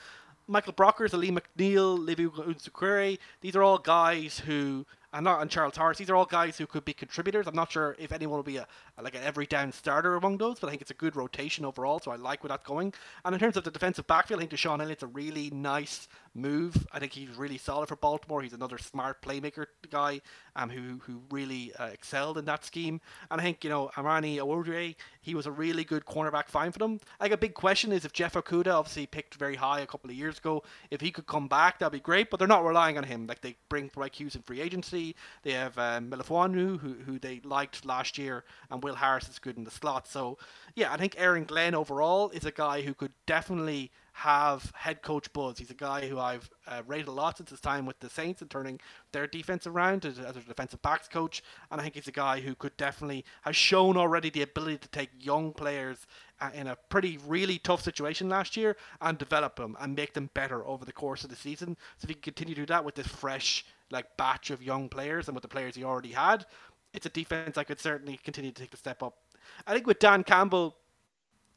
[0.46, 5.76] Michael Brockers, Alim McNeill, Levi Onwuzurike, these are all guys who and not and Charles
[5.76, 5.96] Harris.
[5.96, 7.46] These are all guys who could be contributors.
[7.46, 8.66] I'm not sure if anyone will be a,
[9.02, 11.98] like an every down starter among those, but I think it's a good rotation overall.
[11.98, 12.92] So I like where that's going.
[13.24, 16.86] And in terms of the defensive backfield, I think DeShon Elliott's a really nice move.
[16.92, 18.42] I think he's really solid for Baltimore.
[18.42, 20.20] He's another smart playmaker guy
[20.54, 23.00] um, who who really uh, excelled in that scheme.
[23.30, 26.78] And I think you know Amani Oruwariye, he was a really good cornerback find for
[26.78, 27.00] them.
[27.20, 30.16] Like a big question is if Jeff Okudah, obviously picked very high a couple of
[30.16, 32.30] years ago, if he could come back, that'd be great.
[32.30, 33.26] But they're not relying on him.
[33.26, 35.14] Like they bring Mike Hughes in free agency.
[35.42, 39.64] They have um, who who they liked last year, and Will Harris is good in
[39.64, 40.06] the slot.
[40.06, 40.38] So
[40.74, 45.30] yeah, I think Aaron Glenn overall is a guy who could definitely have head coach
[45.34, 45.58] buzz.
[45.58, 48.40] He's a guy who I've uh, rated a lot since his time with the Saints
[48.40, 48.80] and turning
[49.12, 51.42] their defense around as, a defensive backs coach.
[51.70, 54.88] And I think he's a guy who could definitely has shown already the ability to
[54.88, 56.06] take young players
[56.40, 60.30] uh, in a pretty really tough situation last year and develop them and make them
[60.32, 61.76] better over the course of the season.
[61.98, 64.88] So if he can continue to do that with this fresh like batch of young
[64.88, 66.46] players and with the players he already had,
[66.94, 69.18] it's a defense I could certainly continue to take the step up.
[69.66, 70.74] I think with Dan Campbell,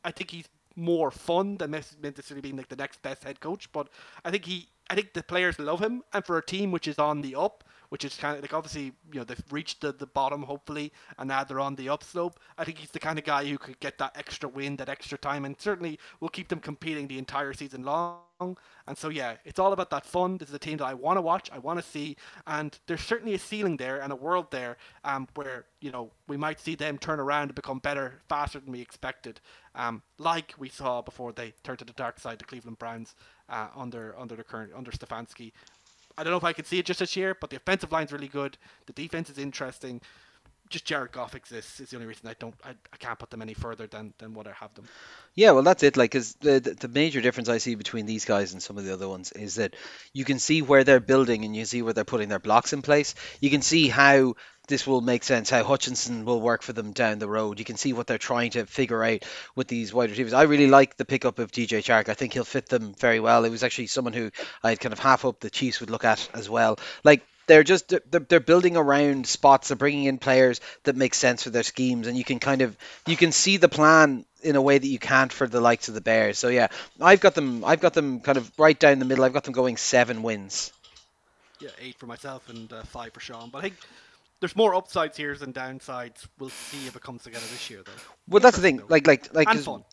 [0.04, 3.72] I think he's more fun than necessarily being like the next best head coach.
[3.72, 3.90] But
[4.24, 6.98] I think he, I think the players love him, and for a team which is
[6.98, 10.08] on the up, which is kind of like obviously you know they've reached the, the
[10.08, 12.40] bottom hopefully, and now they're on the upslope.
[12.58, 15.18] I think he's the kind of guy who could get that extra win, that extra
[15.18, 18.58] time, and certainly will keep them competing the entire season long.
[18.88, 20.38] And so yeah, it's all about that fun.
[20.38, 22.16] This is a team that I want to watch, I want to see,
[22.48, 26.38] and there's certainly a ceiling there and a world there um, where you know we
[26.38, 29.42] might see them turn around and become better faster than we expected,
[29.76, 33.16] um, like we saw before they turned to the dark side, the Cleveland Browns
[33.50, 35.52] uh, under under the current under Stefanski.
[36.20, 38.12] I don't know if I could see it just this year, but the offensive line's
[38.12, 38.58] really good.
[38.88, 40.02] The defense is interesting.
[40.70, 43.42] Just Jared Goff exists is the only reason I don't I, I can't put them
[43.42, 44.86] any further than, than what I have them.
[45.34, 45.98] Yeah, well, that's it.
[45.98, 48.94] Like, cause the the major difference I see between these guys and some of the
[48.94, 49.76] other ones is that
[50.14, 52.82] you can see where they're building and you see where they're putting their blocks in
[52.82, 53.16] place.
[53.40, 54.36] You can see how
[54.70, 57.60] this will make sense how Hutchinson will work for them down the road.
[57.60, 60.34] You can see what they're trying to figure out with these wide receivers.
[60.34, 62.08] I really like the pickup of DJ Chark.
[62.08, 63.44] I think he'll fit them very well.
[63.44, 64.30] It was actually someone who
[64.64, 66.80] I had kind of half hoped the Chiefs would look at as well.
[67.04, 69.68] Like they're just they're, they're building around spots.
[69.68, 72.78] They're bringing in players that make sense for their schemes, and you can kind of
[73.08, 75.96] you can see the plan in a way that you can't for the likes of
[75.96, 76.38] the Bears.
[76.38, 76.68] So yeah,
[77.02, 77.66] I've got them.
[77.66, 79.26] I've got them kind of right down the middle.
[79.26, 80.72] I've got them going seven wins.
[81.60, 83.50] Yeah, eight for myself and uh, five for Sean.
[83.50, 83.76] But I think
[84.40, 86.26] there's more upsides here than downsides.
[86.38, 87.92] We'll see if it comes together this year, though.
[88.28, 88.82] Well, that's the thing.
[88.88, 89.50] Like, like, like,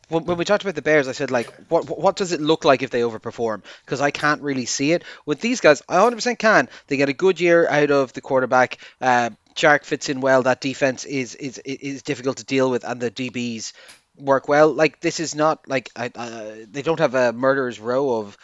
[0.09, 2.63] when, when, we talked about the Bears, I said, like, what, what does it look
[2.63, 3.63] like if they overperform?
[3.85, 5.03] Because I can't really see it.
[5.25, 6.69] With these guys, I 100% can.
[6.87, 8.77] They get a good year out of the quarterback.
[9.01, 10.43] Uh, Chark fits in well.
[10.43, 13.73] That defense is is is difficult to deal with, and the DBs
[14.15, 14.71] work well.
[14.71, 18.37] Like this is not like I, uh, they don't have a murderer's row of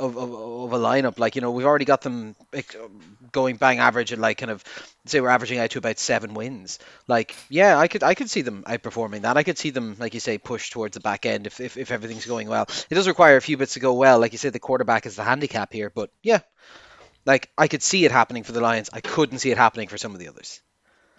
[0.00, 1.18] of, of, of a lineup.
[1.18, 2.34] Like you know, we've already got them
[3.32, 4.64] going bang average and like kind of
[5.06, 6.78] say we're averaging out to about seven wins.
[7.06, 9.36] Like yeah, I could I could see them outperforming that.
[9.36, 11.90] I could see them like you say push towards the back end if if, if
[11.90, 12.66] everything's going well.
[12.88, 14.18] It does require a few bits to go well.
[14.18, 16.40] Like you said, the quarterback is the handicap here, but yeah,
[17.26, 18.90] like I could see it happening for the Lions.
[18.92, 20.60] I couldn't see it happening for some of the others.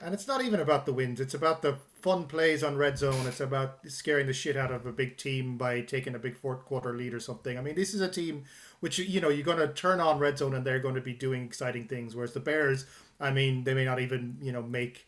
[0.03, 1.19] And it's not even about the wins.
[1.19, 3.27] It's about the fun plays on red zone.
[3.27, 6.65] It's about scaring the shit out of a big team by taking a big fourth
[6.65, 7.57] quarter lead or something.
[7.57, 8.45] I mean, this is a team
[8.81, 11.13] which you know you're going to turn on red zone and they're going to be
[11.13, 12.15] doing exciting things.
[12.15, 12.85] Whereas the Bears,
[13.19, 15.07] I mean, they may not even you know make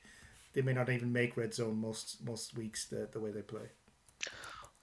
[0.54, 3.70] they may not even make red zone most most weeks the the way they play.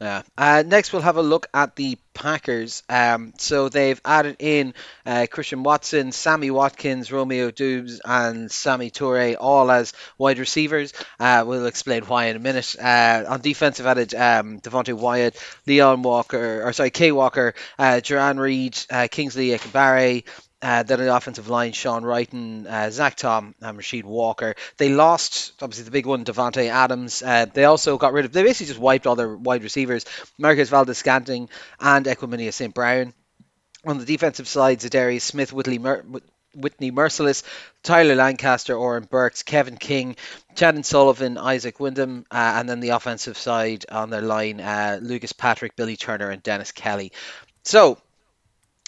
[0.01, 0.23] Yeah.
[0.39, 2.83] Uh, next, we'll have a look at the Packers.
[2.89, 4.73] Um, so they've added in
[5.05, 10.95] uh, Christian Watson, Sammy Watkins, Romeo Doubs, and Samori Toure all as wide receivers.
[11.19, 12.77] Uh, we'll explain why in a minute.
[12.83, 15.37] Uh, on defensive, added um, Devonte Wyatt,
[15.67, 18.01] Leon Walker, or sorry, Quay Walker, uh,
[18.37, 20.25] Reed, uh, Kingsley Enagbare,
[20.63, 24.55] uh, then the offensive line, Sean Wright uh, Zach Tom and Rasheed Walker.
[24.77, 27.23] They lost, obviously, the big one, Davante Adams.
[27.23, 30.05] Uh, they also got rid of, they basically just wiped all their wide receivers,
[30.39, 31.49] Marquez Valdes-Scantling
[31.81, 32.75] and Equanimeous St.
[32.75, 33.15] Brown.
[33.87, 36.05] On the defensive side, Za'Darius Smith, Whitley Mer-
[36.55, 37.43] Whitney Mercilus,
[37.83, 40.17] Tyler Lancaster, Oren Burks, Kevin King,
[40.55, 45.33] Chandon Sullivan, Isaac Wyndham, uh, and then the offensive side on their line, uh, Lucas
[45.33, 47.13] Patrick, Billy Turner, and Dennis Kelly.
[47.63, 47.99] So,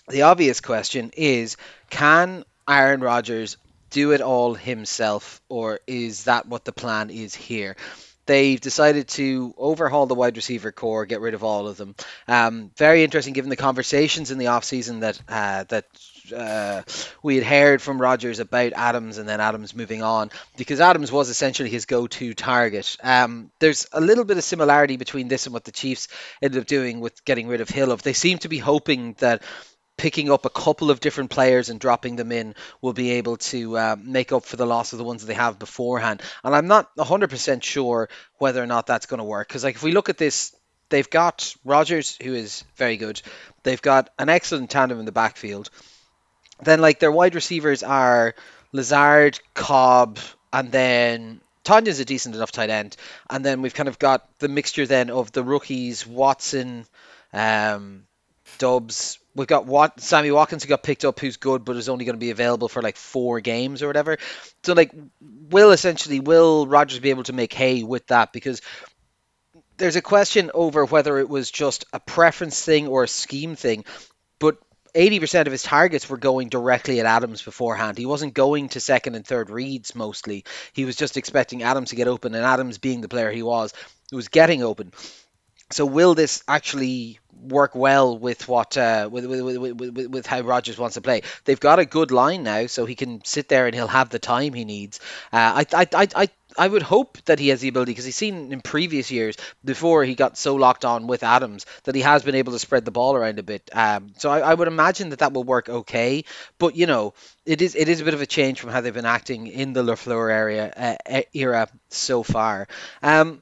[0.09, 1.57] the obvious question is
[1.91, 3.57] can Aaron Rodgers
[3.91, 7.77] do it all himself, or is that what the plan is here?
[8.25, 11.97] They've decided to overhaul the wide receiver core, get rid of all of them.
[12.29, 15.87] Um, very interesting, given the conversations in the offseason that uh, that
[16.35, 16.83] uh,
[17.23, 21.29] we had heard from Rodgers about Adams and then Adams moving on because Adams was
[21.29, 22.97] essentially his go-to target.
[23.03, 26.07] Um, there's a little bit of similarity between this and what the Chiefs
[26.41, 27.95] ended up doing with getting rid of Hill.
[27.97, 29.43] They seem to be hoping that
[30.03, 33.79] picking up a couple of different players and dropping them in will be able to
[33.79, 36.21] uh, make up for the loss of the ones they have beforehand.
[36.43, 39.83] And I'm not 100% sure whether or not that's going to work because, like, if
[39.85, 40.57] we look at this,
[40.89, 43.23] they've got Rodgers, who is very good.
[43.63, 45.71] They've got an excellent tandem in the backfield.
[46.61, 48.35] Then, like, their wide receivers are
[48.73, 50.19] Lazard, Cobb,
[50.53, 52.97] and then Tonyan's a decent enough tight end.
[53.31, 56.87] And then we've kind of got the mixture then of the rookies, Watson,
[57.33, 58.03] um,
[58.59, 62.05] Doubs, we've got Wat- Sammy Watkins who got picked up, who's good, but is only
[62.05, 64.19] going to be available for like four games or whatever.
[64.65, 68.33] So like, will essentially will Rodgers be able to make hay with that?
[68.33, 68.61] Because
[69.77, 73.85] there's a question over whether it was just a preference thing or a scheme thing,
[74.39, 74.59] but.
[74.95, 77.97] 80% of his targets were going directly at Adams beforehand.
[77.97, 80.45] He wasn't going to second and third reads mostly.
[80.75, 83.73] He was just expecting Adams to get open, and Adams, being the player he was,
[84.13, 84.93] was getting open.
[85.73, 90.79] So, will this actually work well with what uh, with, with, with, with, how Rodgers
[90.79, 91.23] wants to play.
[91.45, 94.19] They've got a good line now, so he can sit there and he'll have the
[94.19, 95.01] time he needs.
[95.33, 98.17] Uh, I, I, I, I I would hope that he has the ability because he's
[98.17, 102.23] seen in previous years before he got so locked on with Adams that he has
[102.23, 103.71] been able to spread the ball around a bit.
[103.73, 106.25] Um, so I, I, would imagine that that will work okay.
[106.59, 107.15] But you know,
[107.47, 109.73] it is it is a bit of a change from how they've been acting in
[109.73, 112.69] the Lafleur area uh, era so far.
[113.03, 113.41] Um,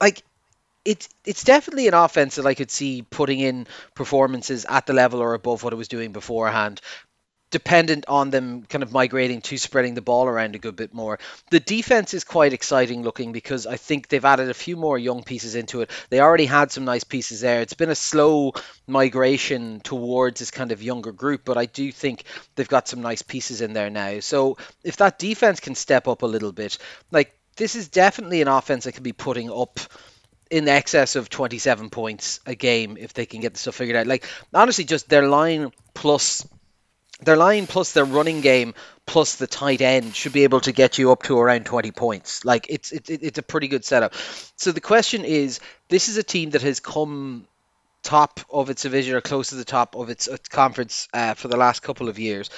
[0.00, 0.22] like
[0.88, 5.20] it's it's definitely an offense that I could see putting in performances at the level
[5.20, 6.80] or above what it was doing beforehand.
[7.50, 11.18] Dependent on them kind of migrating to spreading the ball around a good bit more.
[11.50, 15.22] The defense is quite exciting looking because I think they've added a few more young
[15.22, 15.90] pieces into it.
[16.08, 17.60] They already had some nice pieces there.
[17.60, 18.54] It's been a slow
[18.86, 22.24] migration towards this kind of younger group, but I do think
[22.54, 24.20] they've got some nice pieces in there now.
[24.20, 26.78] So if that defense can step up a little bit,
[27.10, 29.80] like this is definitely an offense that can be putting up
[30.50, 34.06] in excess of 27 points a game if they can get the stuff figured out.
[34.06, 36.46] Like honestly, just their line plus
[37.20, 40.98] their line plus their running game plus the tight end should be able to get
[40.98, 42.44] you up to around 20 points.
[42.44, 44.14] Like it's it, it's a pretty good setup.
[44.56, 47.46] So the question is, this is a team that has come
[48.02, 51.48] top of its division or close to the top of its, its conference uh, for
[51.48, 52.48] the last couple of years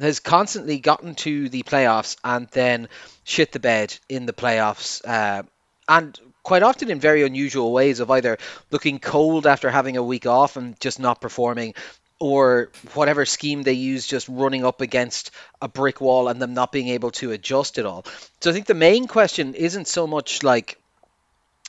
[0.00, 2.88] has constantly gotten to the playoffs and then
[3.24, 5.42] shit the bed in the playoffs uh,
[5.88, 8.38] and quite often in very unusual ways of either
[8.70, 11.74] looking cold after having a week off and just not performing
[12.18, 15.30] or whatever scheme they use just running up against
[15.60, 18.02] a brick wall and them not being able to adjust it all.
[18.40, 20.80] So I think the main question isn't so much like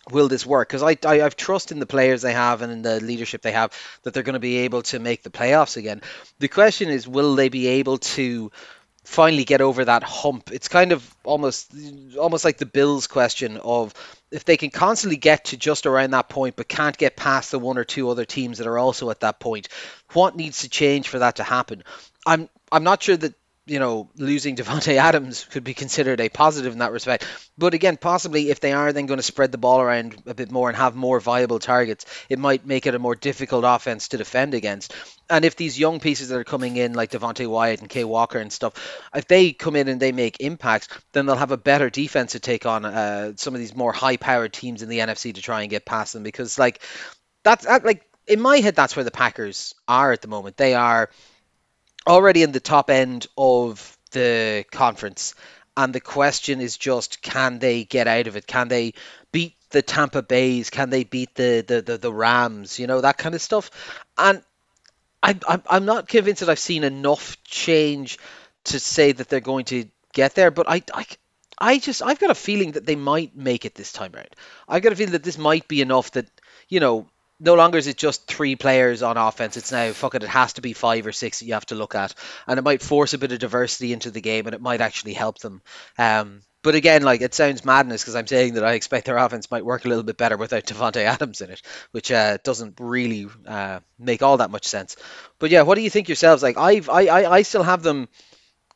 [0.10, 2.82] will this work because I, I have trust in the players they have and in
[2.82, 6.02] the leadership they have that they're going to be able to make the playoffs again.
[6.40, 8.50] The question is will they be able to
[9.04, 10.52] finally get over that hump.
[10.52, 11.74] It's kind of almost
[12.18, 13.94] almost like the Bills question of
[14.32, 17.60] if they can constantly get to just around that point but can't get past the
[17.60, 19.70] one or two other teams that are also at that point,
[20.14, 21.84] what needs to change for that to happen?
[22.26, 23.34] I'm I'm not sure that
[23.70, 27.26] you know, losing Davante Adams could be considered a positive in that respect.
[27.58, 30.52] But again, possibly if they are then going to spread the ball around a bit
[30.52, 34.18] more and have more viable targets, it might make it a more difficult offense to
[34.18, 34.94] defend against.
[35.30, 38.40] And if these young pieces that are coming in, like Devonte Wyatt and Quay Walker
[38.40, 38.74] and stuff,
[39.14, 42.40] if they come in and they make impacts, then they'll have a better defense to
[42.40, 45.70] take on uh, some of these more high-powered teams in the NFC to try and
[45.70, 46.24] get past them.
[46.24, 46.82] Because like
[47.44, 50.56] that's like in my head, that's where the Packers are at the moment.
[50.56, 51.10] They are
[52.10, 55.36] already in the top end of the conference.
[55.78, 58.48] And the question is just can they get out of it?
[58.48, 58.94] Can they
[59.32, 60.70] beat the Tampa Bays?
[60.70, 62.80] Can they beat the, the, the, the Rams?
[62.80, 63.72] You know, that kind of stuff.
[64.18, 64.42] And
[65.22, 68.18] I, I'm, I'm not convinced that I've seen enough change
[68.66, 71.06] to say that they're going to get there, but I, I,
[71.58, 74.30] I just I've got a feeling that they might make it this time around.
[74.68, 76.28] I've got a feeling that this might be enough that
[76.68, 77.08] you know
[77.40, 79.58] no longer is it just three players on offense.
[79.58, 81.76] It's now fuck it, it has to be five or six that you have to
[81.76, 82.14] look at,
[82.48, 85.14] and it might force a bit of diversity into the game, and it might actually
[85.14, 85.62] help them.
[85.98, 89.50] Um, but again, like it sounds madness because I'm saying that I expect their offense
[89.50, 93.28] might work a little bit better without Davante Adams in it, which uh, doesn't really
[93.48, 94.98] uh, make all that much sense.
[95.40, 96.44] But yeah, what do you think yourselves?
[96.44, 98.10] Like I've I, I, I still have them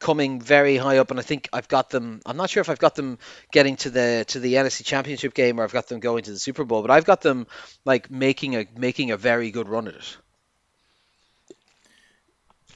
[0.03, 2.21] coming very high up, and I think I've got them.
[2.25, 3.17] I'm not sure if I've got them
[3.51, 6.37] getting to the to the NFC Championship game or I've got them going to the
[6.37, 7.47] Super Bowl, but I've got them
[7.85, 10.17] like making a making a very good run at it.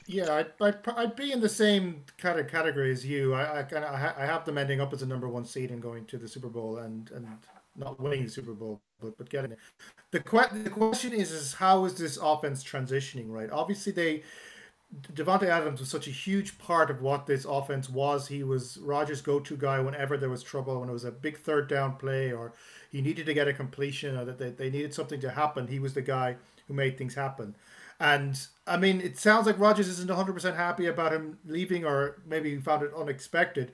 [0.06, 3.34] Yeah, I'd, I'd, I'd be in the same kind of category as you.
[3.34, 5.82] I, I kind of I have them ending up as a number one seed and
[5.82, 7.28] going to the Super Bowl and, and
[7.76, 9.58] not winning the Super Bowl, but, but getting it.
[10.12, 13.26] The, que- the question is is how is this offense transitioning?
[13.28, 14.22] Right, obviously they
[15.12, 18.28] Davante Adams was such a huge part of what this offense was.
[18.28, 21.68] He was Rodgers' go-to guy whenever there was trouble, when it was a big third
[21.68, 22.54] down play or
[22.90, 25.66] he needed to get a completion or that they, they needed something to happen.
[25.66, 27.54] He was the guy who made things happen.
[28.00, 32.54] And I mean, it sounds like Rodgers isn't 100% happy about him leaving or maybe
[32.54, 33.72] he found it unexpected.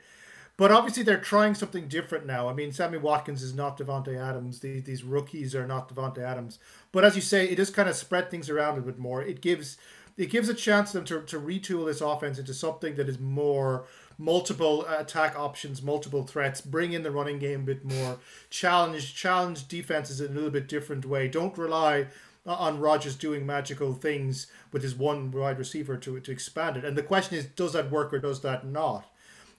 [0.57, 2.48] But obviously, they're trying something different now.
[2.48, 4.61] I mean, Sammy Watkins is not Davante Adams.
[4.61, 6.61] These, these rookies are not Davante Adams.
[6.92, 9.20] But as you say, it does kind of spread things around a bit more.
[9.20, 9.79] It gives
[10.16, 13.18] it gives a chance to them to, to retool this offense into something that is
[13.18, 18.18] more multiple attack options, multiple threats, bring in the running game a bit more,
[18.50, 21.27] challenge challenge defenses in a little bit different way.
[21.29, 22.07] Don't rely
[22.46, 26.85] on Rodgers doing magical things with his one wide receiver to, to expand it.
[26.85, 29.07] And the question is, does that work or does that not?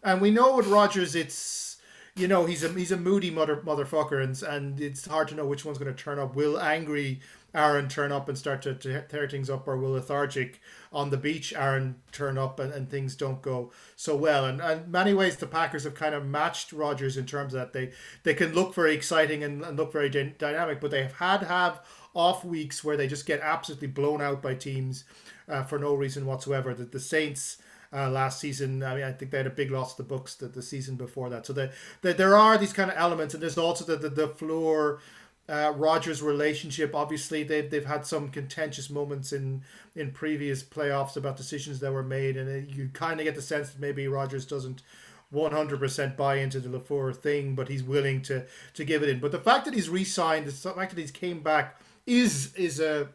[0.04, 1.78] And we know with Rodgers, it's
[2.16, 5.46] you know he's a he's a moody mother motherfucker, and and it's hard to know
[5.46, 6.36] which one's going to turn up.
[6.36, 7.20] Will angry
[7.56, 10.60] Aaron turn up and start to, to tear things up, or will lethargic
[10.92, 14.46] on the beach Aaron turn up and, and things don't go so well?
[14.46, 17.74] And, and many ways the Packers have kind of matched Rodgers in terms of that
[17.74, 17.92] they
[18.24, 21.82] they can look very exciting and, and look very dy- dynamic, but they've had have
[22.14, 25.06] off weeks where they just get absolutely blown out by teams
[25.48, 26.74] uh, for no reason whatsoever.
[26.74, 27.58] That the Saints.
[27.94, 28.84] Uh, last season.
[28.84, 30.96] I mean, I think they had a big loss to the Bucs the, the season
[30.96, 31.46] before that.
[31.46, 34.28] So the, the, there are these kind of elements, and there's also the, the, the
[34.28, 35.00] floor
[35.48, 36.96] uh, Rodgers' relationship.
[36.96, 39.64] Obviously, they've they've had some contentious moments in
[39.96, 43.42] in previous playoffs about decisions that were made, and it, you kind of get the
[43.42, 44.82] sense that maybe Rodgers doesn't.
[45.34, 49.20] 100% buy into the LaFleur thing, but he's willing to to give it in.
[49.20, 53.10] But the fact that he's re-signed, the fact that he's came back, is is a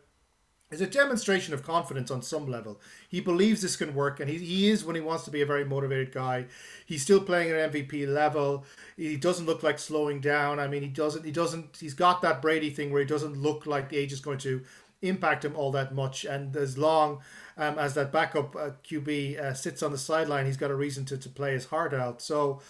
[0.71, 2.81] is a demonstration of confidence on some level.
[3.09, 5.47] He believes this can work, and he, he is when he wants to be a
[5.47, 6.47] very motivated guy.
[6.87, 8.65] He's still playing at MVP level.
[8.97, 10.61] He doesn't look like slowing down.
[10.61, 11.25] I mean, he doesn't.
[11.25, 11.79] He doesn't.
[11.81, 14.63] He's got that Brady thing where he doesn't look like the age is going to
[15.03, 16.25] impact him all that much.
[16.25, 17.21] And as long
[17.57, 21.05] um, as that backup uh, QB uh, sits on the sideline, he's got a reason
[21.07, 22.23] to, to play his heart out.
[22.23, 22.61] So.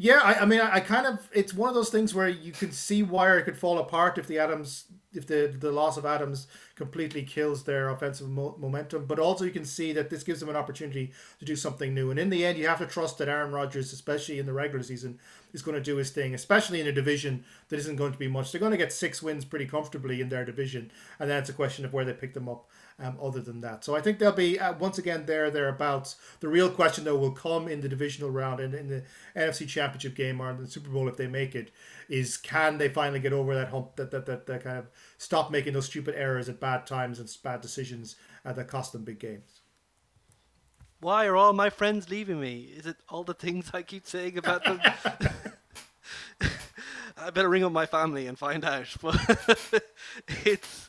[0.00, 2.52] Yeah, I, I mean, I, I kind of, it's one of those things where you
[2.52, 6.06] can see why it could fall apart if the Adams, if the the loss of
[6.06, 9.06] Adams completely kills their offensive mo- momentum.
[9.06, 12.12] But also, you can see that this gives them an opportunity to do something new.
[12.12, 14.84] And in the end, you have to trust that Aaron Rodgers, especially in the regular
[14.84, 15.18] season,
[15.52, 18.28] is going to do his thing, especially in a division that isn't going to be
[18.28, 18.52] much.
[18.52, 21.54] They're going to get six wins pretty comfortably in their division, and then it's a
[21.54, 22.68] question of where they pick them up.
[23.00, 26.16] Um, other than that, so I think they'll be uh, once again there thereabouts.
[26.40, 29.04] The real question though will come in the divisional round and in the
[29.36, 31.70] NFC Championship game or in the Super Bowl if they make it.
[32.08, 35.52] Is can they finally get over that hump that that that, that kind of stop
[35.52, 39.20] making those stupid errors at bad times and bad decisions uh, that cost them big
[39.20, 39.60] games.
[41.00, 42.72] Why are all my friends leaving me?
[42.76, 44.80] Is it all the things I keep saying about them?
[47.16, 48.86] I better ring up my family and find out.
[49.00, 49.16] But
[50.44, 50.87] it's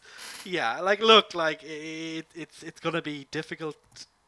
[0.50, 3.78] yeah, like look, like it, it's it's gonna be difficult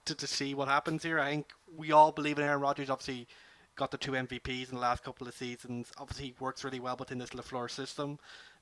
[0.05, 1.19] to, to see what happens here.
[1.19, 2.89] I think we all believe in Aaron Rodgers.
[2.89, 3.27] Obviously,
[3.75, 5.91] got the two MVPs in the last couple of seasons.
[5.97, 8.19] Obviously, he works really well within this LaFleur system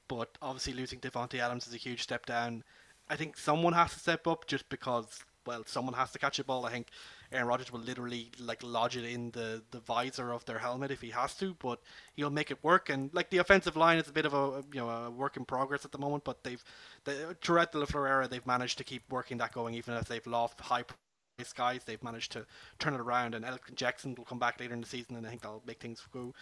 [0.09, 2.63] but obviously losing Davante Adams is a huge step down.
[3.09, 6.43] I think someone has to step up just because, well, someone has to catch a
[6.43, 6.65] ball.
[6.65, 6.87] I think
[7.31, 11.01] Aaron Rodgers will literally like lodge it in the, the visor of their helmet if
[11.01, 11.81] he has to, but
[12.15, 12.89] he'll make it work.
[12.89, 15.45] And like the offensive line is a bit of a you know a work in
[15.45, 16.63] progress at the moment, but they've
[17.05, 20.25] they, throughout the LaFleur era they've managed to keep working that going, even as they've
[20.27, 21.83] lost high price guys.
[21.85, 22.45] They've managed to
[22.79, 25.29] turn it around, and Elgton Jackson will come back later in the season, and I
[25.29, 26.33] think that'll make things go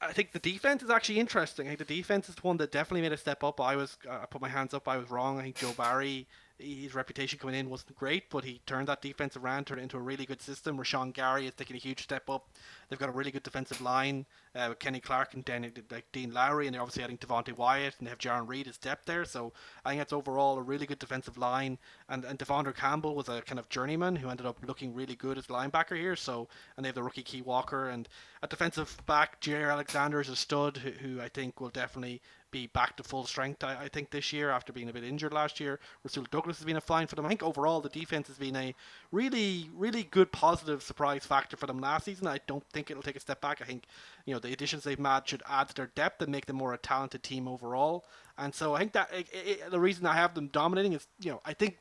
[0.00, 1.66] I think the defense is actually interesting.
[1.66, 3.60] I think the defense is the one that definitely made a step up.
[3.60, 4.88] I was I put my hands up.
[4.88, 5.38] I was wrong.
[5.38, 6.26] I think Joe Barry
[6.58, 9.96] his reputation coming in wasn't great, but he turned that defense around, turned it into
[9.96, 10.78] a really good system.
[10.78, 12.48] Rashan Gary is taking a huge step up.
[12.88, 15.48] They've got a really good defensive line uh, with Kenny Clark and
[15.90, 18.78] like Dean Lowry, and they're obviously adding Devonte Wyatt, and they have Jarran Reed as
[18.78, 19.24] depth there.
[19.24, 19.52] So
[19.84, 21.78] I think that's overall a really good defensive line.
[22.08, 25.38] And and De'Vondre Campbell was a kind of journeyman who ended up looking really good
[25.38, 26.16] as linebacker here.
[26.16, 28.08] So and they have the rookie Quay Walker and
[28.42, 32.20] at defensive back, Jaire Alexander is a stud who, who I think will definitely
[32.50, 35.32] be back to full strength, I, I, think, this year after being a bit injured
[35.32, 35.80] last year.
[36.04, 37.26] Rasul Douglas has been a fine for them.
[37.26, 38.74] I think overall the defense has been a
[39.10, 42.26] really, really good positive surprise factor for them last season.
[42.26, 43.62] I don't think it'll take a step back.
[43.62, 43.84] I think,
[44.26, 46.74] you know, the additions they've made should add to their depth and make them more
[46.74, 48.04] a talented team overall.
[48.36, 51.30] And so I think that it, it, the reason I have them dominating is, you
[51.30, 51.78] know, I think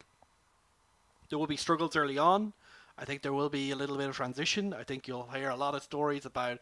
[1.29, 2.53] there will be struggles early on.
[2.97, 4.73] I think there will be a little bit of transition.
[4.73, 6.59] I think you'll hear a lot of stories about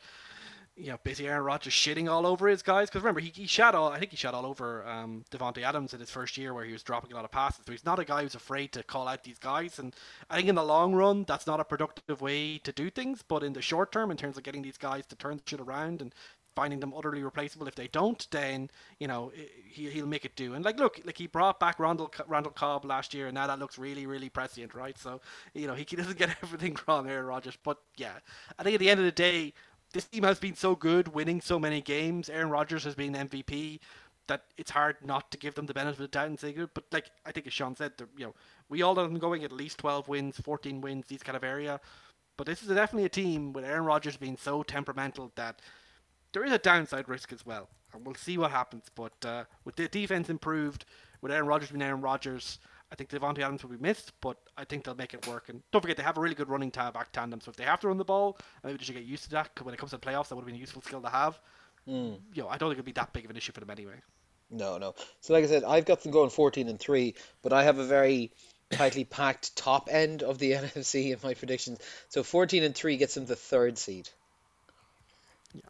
[0.76, 2.90] you know, basically Aaron Rodgers shitting all over his guys.
[2.90, 5.94] Because remember, he, he shot all, I think he shot all over um, Davante Adams
[5.94, 7.64] in his first year where he was dropping a lot of passes.
[7.66, 9.78] So he's not a guy who's afraid to call out these guys.
[9.78, 9.96] And
[10.30, 13.24] I think in the long run, that's not a productive way to do things.
[13.28, 16.02] But in the short term, in terms of getting these guys to turn shit around
[16.02, 16.14] and
[16.56, 18.70] finding them utterly replaceable, if they don't, then,
[19.00, 19.32] you know,
[19.66, 20.54] he, he'll make it do.
[20.54, 23.60] And like, look, like he brought back Randall, Randall Cobb last year, and now that
[23.60, 24.98] looks really, really prescient, right?
[24.98, 25.22] So,
[25.54, 27.58] you know, he, he doesn't get everything wrong, Aaron Rodgers.
[27.64, 28.14] But yeah,
[28.58, 29.54] I think at the end of the day,
[29.94, 32.30] this team has been so good, winning so many games.
[32.30, 33.80] Aaron Rodgers has been MVP
[34.28, 36.70] that it's hard not to give them the benefit of the doubt and say good.
[36.74, 38.34] But like I think as Sean said, you know,
[38.70, 41.80] we all have them going at least 12 wins, 14 wins, these kind of area.
[42.38, 45.62] But this is definitely a team with Aaron Rodgers being so temperamental that
[46.32, 47.70] there is a downside risk as well.
[47.94, 48.86] And we'll see what happens.
[48.96, 50.86] But uh, with the defense improved,
[51.22, 52.58] with Aaron Rodgers being Aaron Rodgers,
[52.94, 55.50] I think Davante Adams will be missed, but I think they'll make it work.
[55.50, 57.42] And don't forget, they have a really good running back tandem.
[57.42, 59.54] So if they have to run the ball, maybe they should get used to that.
[59.56, 61.10] Cause When it comes to the playoffs, that would have been a useful skill to
[61.10, 61.40] have.
[61.90, 62.20] Mm.
[62.36, 63.96] You know, I don't think it'll be that big of an issue for them anyway.
[64.52, 64.94] No, no.
[65.22, 67.84] So like I said, I've got them going 14 and three, but I have a
[67.84, 68.32] very
[68.70, 71.80] tightly packed top end of the NFC in my predictions.
[72.10, 74.08] So 14 and three gets them the third seed.
[75.56, 75.62] Yeah.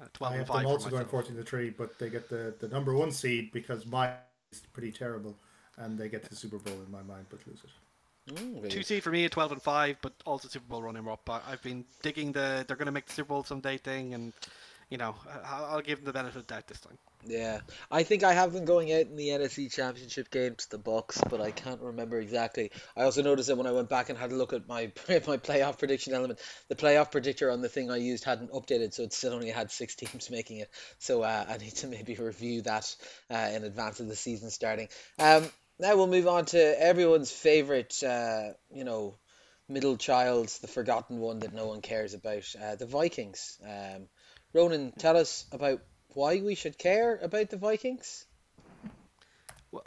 [0.00, 2.68] Uh, 12 I have them also going 14 to three, but they get the, the
[2.68, 4.14] number one seed because mine
[4.50, 5.36] is pretty terrible
[5.78, 7.70] and they get to the Super Bowl in my mind, but lose it.
[8.34, 11.28] Mm, Two seed for me at twelve and five, but also Super Bowl running up.
[11.30, 14.32] I've been digging the they're going to make the Super Bowl someday thing, and
[14.90, 15.14] you know
[15.44, 16.98] I'll give them the benefit of that this time.
[17.26, 17.60] Yeah,
[17.90, 21.26] I think I have them going out in the NFC Championship game to the Bucs,
[21.28, 22.70] but I can't remember exactly.
[22.96, 25.36] I also noticed that when I went back and had a look at my my
[25.36, 29.12] playoff prediction element, the playoff predictor on the thing I used hadn't updated, so it
[29.12, 30.70] still only had six teams making it.
[30.98, 32.94] So uh, I need to maybe review that
[33.30, 34.88] uh, in advance of the season starting.
[35.18, 39.16] Um, now we'll move on to everyone's favorite, uh, you know,
[39.68, 43.58] middle child, the forgotten one that no one cares about, uh, the Vikings.
[43.62, 44.08] Um,
[44.52, 45.80] Ronan, tell us about
[46.14, 48.24] why we should care about the Vikings.
[49.70, 49.84] Well,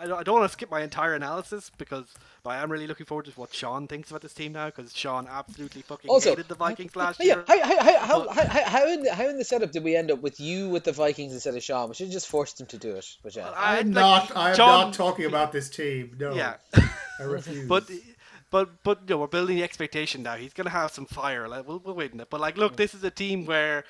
[0.00, 2.06] I don't, I don't want to skip my entire analysis because
[2.44, 5.26] I am really looking forward to what Sean thinks about this team now because Sean
[5.30, 7.44] absolutely fucking also, hated the Vikings last yeah, year.
[7.46, 10.10] How, how, how, how, how, how, in the, how in the setup did we end
[10.10, 11.88] up with you with the Vikings instead of Sean?
[11.88, 13.06] We should have just forced him to do it.
[13.22, 13.52] But yeah.
[13.56, 14.32] I'm not.
[14.36, 16.16] I'm John, not talking about this team.
[16.18, 16.34] No.
[16.34, 16.56] Yeah.
[17.18, 17.68] I refuse.
[17.68, 17.90] But
[18.50, 20.36] but but you know, we're building the expectation now.
[20.36, 21.48] He's gonna have some fire.
[21.48, 22.30] Like, we'll we'll wait in it.
[22.30, 23.84] But like, look, this is a team where,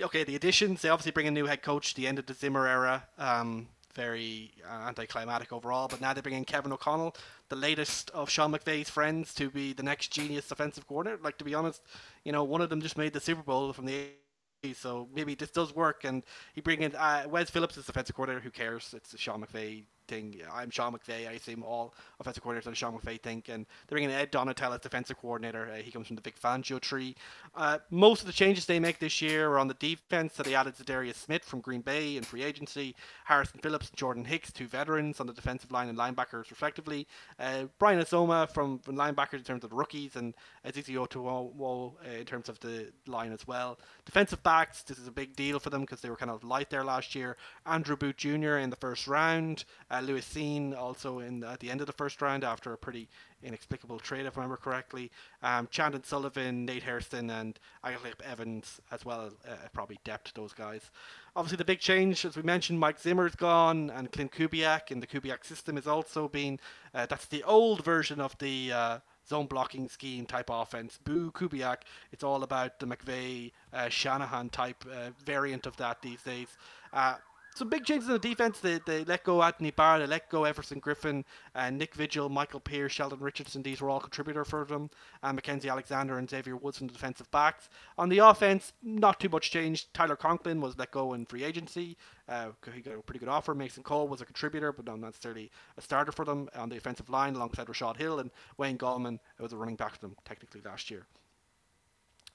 [0.00, 0.82] okay, the additions.
[0.82, 1.94] They obviously bring a new head coach.
[1.94, 3.04] The end of the Zimmer era.
[3.18, 5.88] Um, very uh, anticlimactic overall.
[5.88, 7.16] But now they bring in Kevin O'Connell,
[7.48, 11.22] the latest of Sean McVay's friends, to be the next genius offensive coordinator.
[11.22, 11.82] Like to be honest,
[12.24, 15.34] you know, one of them just made the Super Bowl from the A so maybe
[15.34, 16.04] this does work.
[16.04, 16.22] And
[16.54, 18.42] he bring in uh, Wes Phillips as defensive coordinator.
[18.42, 18.94] Who cares?
[18.96, 20.40] It's Sean McVay thing.
[20.52, 21.28] I'm Sean McVay.
[21.28, 23.48] I assume all offensive coordinators are Sean McVay think.
[23.48, 25.70] And they're bringing Ed Donatell as defensive coordinator.
[25.72, 27.14] Uh, he comes from the Vic Fangio tree.
[27.54, 30.34] Uh, most of the changes they make this year are on the defense.
[30.34, 32.94] So they added Za'Darius Smith from Green Bay in free agency,
[33.24, 37.06] Harrison Phillips and Jordan Hicks, two veterans on the defensive line and linebackers respectively.
[37.38, 40.34] Uh, Brian Asamoah from, from linebackers in terms of the rookies, and
[40.64, 43.78] Ezekiel Otowo uh, in terms of the line as well.
[44.04, 46.70] Defensive backs, this is a big deal for them because they were kind of light
[46.70, 47.36] there last year.
[47.66, 48.56] Andrew Booth Jr.
[48.56, 49.64] in the first round.
[49.90, 53.08] Uh, Lewis Cine also in at the end of the first round after a pretty
[53.42, 55.10] inexplicable trade, if I remember correctly.
[55.42, 59.30] Um, Chandon Sullivan, Nate Hairston, and Akayleb Evans as well.
[59.46, 60.90] Uh, probably depth those guys.
[61.36, 65.06] Obviously, the big change, as we mentioned, Mike Zimmer's gone, and Klint Kubiak in the
[65.06, 66.58] Kubiak system is also being.
[66.94, 68.72] Uh, that's the old version of the.
[68.72, 68.98] Uh,
[69.28, 70.98] zone blocking scheme type offense.
[71.02, 71.78] Boo Kubiak.
[72.12, 76.48] It's all about the McVay uh, Shanahan type uh, variant of that these days.
[76.92, 77.16] Uh,
[77.54, 78.60] some big changes in the defense.
[78.60, 81.24] They, they let go Anthony Barr, they let go Everson Griffen,
[81.54, 83.62] and Nick Vigil, Michael Pierce, Sheldon Richardson.
[83.62, 84.90] These were all contributor for them.
[85.22, 87.68] And Mackenzie Alexander and Xavier Woods from the defensive backs.
[87.96, 89.92] On the offense, not too much change.
[89.92, 91.96] Tyler Conklin was let go in free agency.
[92.28, 93.54] Uh, he got a pretty good offer.
[93.54, 97.08] Mason Cole was a contributor, but not necessarily a starter for them on the offensive
[97.08, 99.18] line alongside Rashod Hill and Wayne Gallman.
[99.38, 101.06] was a running back for them technically last year.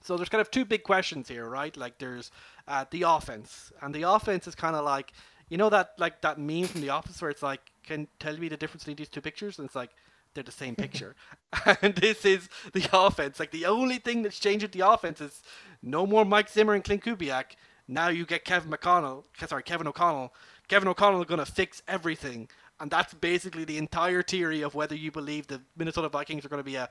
[0.01, 1.75] So there's kind of two big questions here, right?
[1.75, 2.31] Like there's
[2.67, 5.11] uh, the offense, and the offense is kind of like
[5.49, 8.47] you know that like that meme from The Office where it's like, can tell me
[8.47, 9.91] the difference between these two pictures, and it's like
[10.33, 11.15] they're the same picture.
[11.81, 13.39] and this is the offense.
[13.39, 15.41] Like the only thing that's changed with the offense is
[15.81, 17.55] no more Mike Zimmer and Klint Kubiak.
[17.87, 19.23] Now you get Kevin McConnell.
[19.47, 20.33] Sorry, Kevin O'Connell.
[20.67, 22.47] Kevin O'Connell is going to fix everything.
[22.79, 26.63] And that's basically the entire theory of whether you believe the Minnesota Vikings are going
[26.63, 26.89] to be a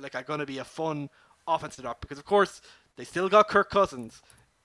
[0.00, 1.10] like are going to be a fun
[1.46, 2.60] offense to adopt because of course
[2.96, 4.22] they still got Kirk Cousins.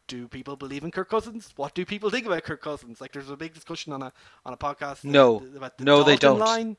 [0.07, 1.53] Do people believe in Kirk Cousins?
[1.55, 2.99] What do people think about Kirk Cousins?
[2.99, 4.11] Like, there's a big discussion on a
[4.45, 5.05] on a podcast.
[5.05, 6.39] No, about the no, Dalton they don't.
[6.39, 6.77] Line.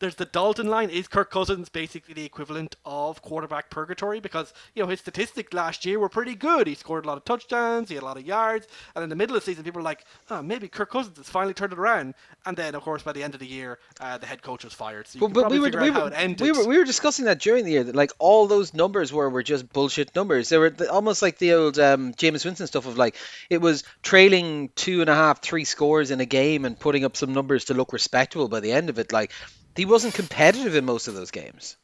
[0.00, 0.90] There's the Dalton line.
[0.90, 4.20] Is Kirk Cousins basically the equivalent of quarterback purgatory?
[4.20, 6.66] Because you know his statistics last year were pretty good.
[6.66, 7.88] He scored a lot of touchdowns.
[7.88, 8.66] He had a lot of yards.
[8.94, 11.28] And in the middle of the season, people were like, "Oh, maybe Kirk Cousins has
[11.28, 12.14] finally turned it around."
[12.46, 14.72] And then, of course, by the end of the year, uh, the head coach was
[14.72, 15.06] fired.
[15.06, 16.40] So you But, can but probably we were we were, it ended.
[16.40, 19.28] we were we were discussing that during the year that like all those numbers were
[19.30, 20.48] were just bullshit numbers.
[20.48, 23.16] They were almost like the old um, Jameis Winston stuff of like
[23.50, 27.16] it was trailing two and a half, three scores in a game and putting up
[27.16, 29.12] some numbers to look respectable by the end of it.
[29.12, 29.32] Like
[29.78, 31.76] he wasn't competitive in most of those games.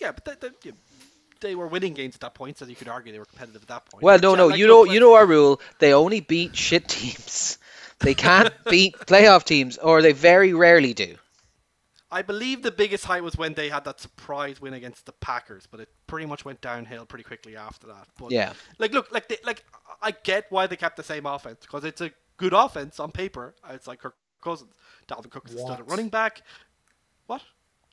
[0.00, 0.72] Yeah, but they, they,
[1.40, 3.68] they were winning games at that point, so you could argue they were competitive at
[3.68, 4.02] that point.
[4.02, 5.60] Well, no, yeah, no, you know, like- you know our rule.
[5.80, 7.58] They only beat shit teams.
[8.00, 11.16] They can't beat playoff teams, or they very rarely do.
[12.12, 15.66] I believe the biggest height was when they had that surprise win against the Packers,
[15.68, 18.06] but it pretty much went downhill pretty quickly after that.
[18.16, 18.52] But Yeah.
[18.78, 19.64] like look, like they, like
[20.00, 23.56] I get why they kept the same offense because it's a good offense on paper.
[23.68, 24.14] It's like Kirk
[24.44, 24.72] Cousins,
[25.08, 26.42] Dalvin Cook is still a running back.
[27.28, 27.42] What?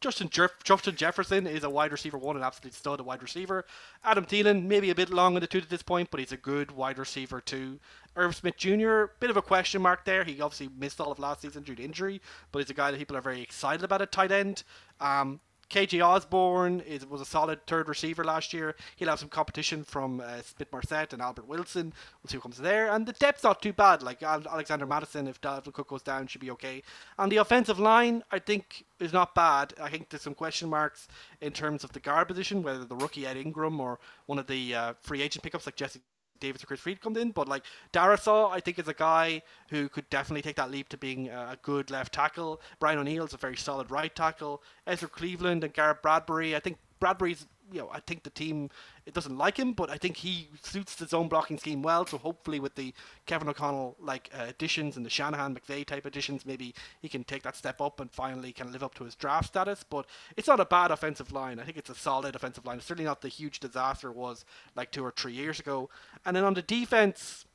[0.01, 3.65] Justin Jeff- Justin Jefferson is a wide receiver one, an absolute stud, a wide receiver.
[4.03, 6.37] Adam Thielen, maybe a bit long in the tooth at this point, but he's a
[6.37, 7.79] good wide receiver too.
[8.15, 10.23] Irv Smith Jr., bit of a question mark there.
[10.23, 12.21] He obviously missed all of last season due to injury,
[12.51, 14.63] but he's a guy that people are very excited about at tight end.
[15.01, 18.75] Um, KJ Osborne is, was a solid third receiver last year.
[18.95, 20.41] He'll have some competition from uh,
[20.71, 21.93] Marset and Albert Wilson.
[22.21, 22.91] We'll see who comes there.
[22.91, 24.03] And the depth's not too bad.
[24.03, 26.83] Like Alexander Mattison, if Dalvin Cook goes down, should be okay.
[27.17, 29.73] And the offensive line, I think, is not bad.
[29.81, 31.07] I think there's some question marks
[31.41, 34.75] in terms of the guard position, whether the rookie Ed Ingram or one of the
[34.75, 36.01] uh, free agent pickups like Jesse
[36.39, 37.63] Davis or Chris Reed comes in, but like
[37.93, 41.57] Darrisaw, I think is a guy who could definitely take that leap to being a
[41.61, 42.61] good left tackle.
[42.79, 44.61] Brian O'Neill's a very solid right tackle.
[44.85, 48.69] Ezra Cleveland and Garrett Bradbury, I think Bradbury's, you know, I think the team
[49.05, 52.05] it doesn't like him, but I think he suits the zone blocking scheme well.
[52.05, 52.93] So hopefully with the
[53.25, 57.43] Kevin O'Connell like uh, additions and the Shanahan McVay type additions, maybe he can take
[57.43, 59.83] that step up and finally can live up to his draft status.
[59.87, 60.05] But
[60.37, 61.59] it's not a bad offensive line.
[61.59, 62.77] I think it's a solid offensive line.
[62.77, 64.45] It's certainly not the huge disaster it was
[64.75, 65.89] like two or three years ago.
[66.25, 67.45] And then on the defense,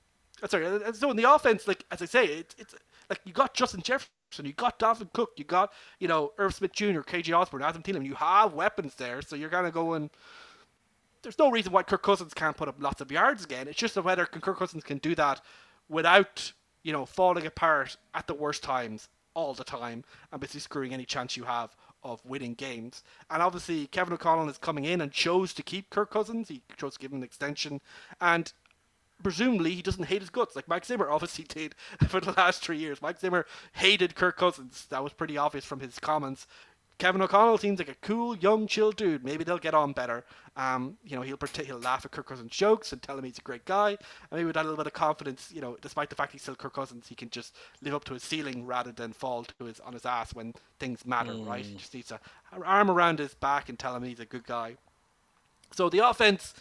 [0.42, 2.74] uh, sorry, uh, so in the offense, like as I say, it's it's
[3.08, 6.72] like you got Justin Jefferson, you got Dalvin Cook, you got you know Irv Smith
[6.72, 8.04] Jr., KJ Osborne, Adam Thielen.
[8.04, 10.10] You have weapons there, so you're kind of going.
[11.22, 13.68] There's no reason why Kirk Cousins can't put up lots of yards again.
[13.68, 15.40] It's just the whether Kirk Cousins can do that
[15.88, 16.52] without
[16.82, 21.04] you know falling apart at the worst times all the time and basically screwing any
[21.04, 23.02] chance you have of winning games.
[23.30, 26.48] And obviously, Kevin O'Connell is coming in and chose to keep Kirk Cousins.
[26.48, 27.80] He chose to give him an extension,
[28.20, 28.52] and
[29.22, 31.74] presumably he doesn't hate his guts like Mike Zimmer obviously did
[32.08, 33.02] for the last three years.
[33.02, 34.86] Mike Zimmer hated Kirk Cousins.
[34.90, 36.46] That was pretty obvious from his comments.
[37.00, 39.24] Kevin O'Connell seems like a cool, young, chill dude.
[39.24, 40.22] Maybe they'll get on better.
[40.54, 43.42] Um, you know, he'll he'll laugh at Kirk Cousins' jokes and tell him he's a
[43.42, 43.90] great guy.
[43.90, 43.98] And
[44.32, 46.74] maybe with that little bit of confidence, you know, despite the fact he's still Kirk
[46.74, 49.94] Cousins, he can just live up to his ceiling rather than fall to his on
[49.94, 51.32] his ass when things matter.
[51.32, 51.64] Right?
[51.64, 52.20] He just needs a
[52.62, 54.76] arm around his back and tell him he's a good guy.
[55.72, 56.52] So the offense,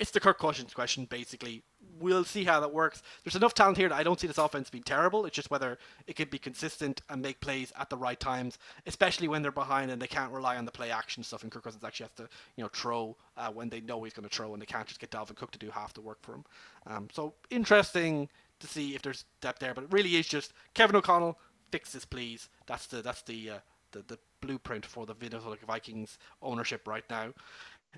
[0.00, 1.62] it's the Kirk Cousins question, basically.
[2.00, 3.02] We'll see how that works.
[3.22, 5.26] There's enough talent here that I don't see this offense being terrible.
[5.26, 9.28] It's just whether it can be consistent and make plays at the right times, especially
[9.28, 11.42] when they're behind and they can't rely on the play action stuff.
[11.42, 14.28] And Kirk Cousins actually has to, you know, throw uh, when they know he's going
[14.28, 16.34] to throw, and they can't just get Dalvin Cook to do half the work for
[16.34, 16.44] him.
[16.86, 18.28] Um, so interesting
[18.60, 21.38] to see if there's depth there, but it really is just Kevin O'Connell
[21.70, 22.48] fix this, please.
[22.66, 23.58] That's the that's the uh,
[23.92, 27.32] the, the blueprint for the Minnesota Vikings ownership right now.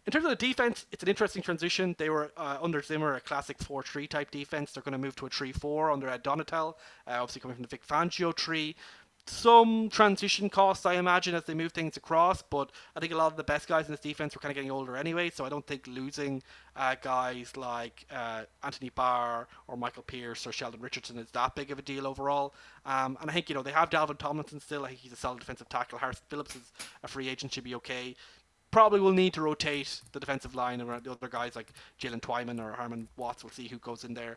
[0.05, 1.95] In terms of the defense, it's an interesting transition.
[1.99, 4.73] They were uh, under Zimmer a classic 4-3 type defense.
[4.73, 6.75] They're going to move to a 3-4 under Ed Donatell,
[7.07, 8.77] uh, obviously coming from the Vic Fangio tree.
[9.29, 12.43] some transition costs, I imagine, as they move things across.
[12.43, 14.55] But I think a lot of the best guys in this defense were kind of
[14.55, 16.43] getting older anyway, so I don't think losing
[16.77, 21.71] uh, guys like uh, Anthony Barr or Michael Pierce or Sheldon Richardson is that big
[21.71, 22.55] of a deal overall.
[22.85, 24.85] Um, and I think you know they have Dalvin Tomlinson still.
[24.85, 25.99] I think he's a solid defensive tackle.
[25.99, 26.73] Harrison Phillips is
[27.03, 28.15] a free agent, should be okay.
[28.77, 32.61] Probably will need to rotate the defensive line around the other guys like Jaylen Twyman
[32.61, 33.43] or Armon Watts.
[33.43, 34.37] We'll see who goes in there.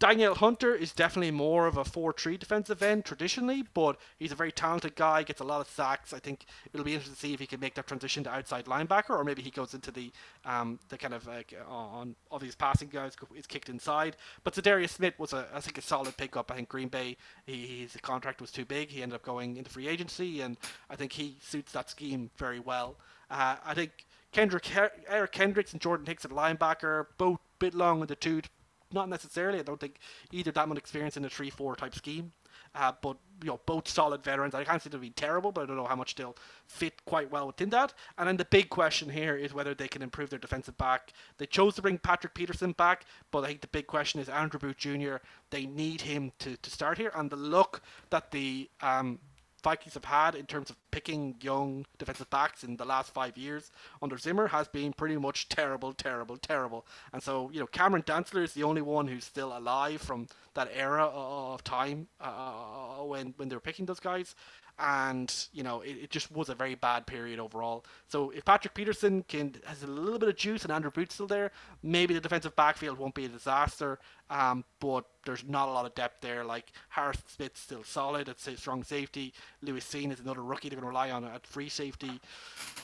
[0.00, 4.52] Danielle Hunter is definitely more of a 4-3 defensive end traditionally, but he's a very
[4.52, 6.14] talented guy, gets a lot of sacks.
[6.14, 8.64] I think it'll be interesting to see if he can make that transition to outside
[8.64, 10.10] linebacker, or maybe he goes into the
[10.46, 14.16] um, the kind of like on obvious passing guys is kicked inside.
[14.44, 16.50] But Za'Darius Smith was a I think a solid pickup.
[16.50, 18.88] I think Green Bay he, his contract was too big.
[18.88, 20.56] He ended up going into free agency, and
[20.88, 22.96] I think he suits that scheme very well.
[23.32, 24.68] Uh, I think Kendrick
[25.08, 28.48] Eric Kendricks and Jordan Hicks at linebacker both bit long in the tooth
[28.92, 29.58] not necessarily.
[29.58, 29.98] I don't think
[30.30, 32.32] either that much experience in a three-four type scheme.
[32.74, 34.54] Uh, but you know, both solid veterans.
[34.54, 37.30] I can't say they'll be terrible, but I don't know how much they'll fit quite
[37.30, 37.92] well within that.
[38.16, 41.12] And then the big question here is whether they can improve their defensive back.
[41.38, 44.58] They chose to bring Patrick Peterson back, but I think the big question is Andrew
[44.58, 45.16] Booth Jr.
[45.50, 49.18] They need him to, to start here, and the look that the um,
[49.62, 53.70] Vikings have had in terms of picking young defensive backs in the last five years
[54.00, 56.86] under Zimmer has been pretty much terrible, terrible, terrible.
[57.12, 60.68] And so, you know, Cameron Dantzler is the only one who's still alive from that
[60.74, 64.34] era of time uh, when when they were picking those guys
[64.78, 67.84] and you know it, it, just was a very bad period overall.
[68.08, 71.26] So if Patrick Peterson can has a little bit of juice and Andrew Booth's still
[71.26, 71.52] there,
[71.82, 73.98] maybe the defensive backfield won't be a disaster.
[74.30, 76.44] Um, but there's not a lot of depth there.
[76.44, 79.34] Like Harris Smith's still solid at strong safety.
[79.60, 82.20] Lewis Cine is another rookie they're going to rely on at free safety.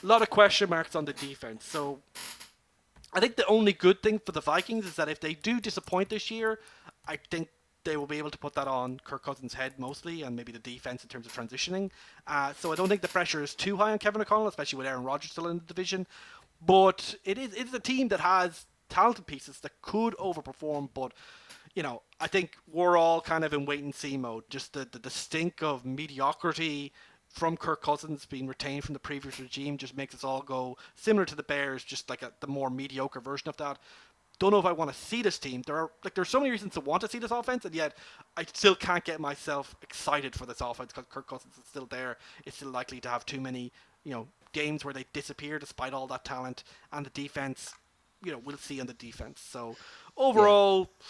[0.03, 1.65] A lot of question marks on the defense.
[1.65, 1.99] So
[3.13, 6.09] I think the only good thing for the Vikings is that if they do disappoint
[6.09, 6.59] this year,
[7.07, 7.49] I think
[7.89, 10.59] they will be able to put that on Kirk Cousins' head mostly, and maybe the
[10.59, 11.89] defense in terms of transitioning.
[12.27, 14.87] Uh, so I don't think the pressure is too high on Kevin O'Connell, especially with
[14.87, 16.05] Aaron Rodgers still in the division.
[16.63, 21.13] But it is it is a team that has talented pieces that could overperform, but
[21.73, 24.43] you know, I think we're all kind of in wait and see mode.
[24.49, 26.91] Just the, the, the stink of mediocrity
[27.27, 31.25] from Kirk Cousins being retained from the previous regime just makes us all go similar
[31.25, 33.77] to the Bears, just like a, the more mediocre version of that
[34.39, 35.61] don't know if I want to see this team.
[35.65, 37.97] There are like there's so many reasons to want to see this offense, and yet
[38.37, 42.17] I still can't get myself excited for this offense because Kirk Cousins is still there.
[42.45, 43.71] It's still likely to have too many,
[44.03, 46.63] you know, games where they disappear despite all that talent,
[46.93, 47.73] and the defense,
[48.23, 49.41] you know, we'll see on the defense.
[49.41, 49.75] So
[50.17, 50.89] overall.
[50.99, 51.05] Yeah.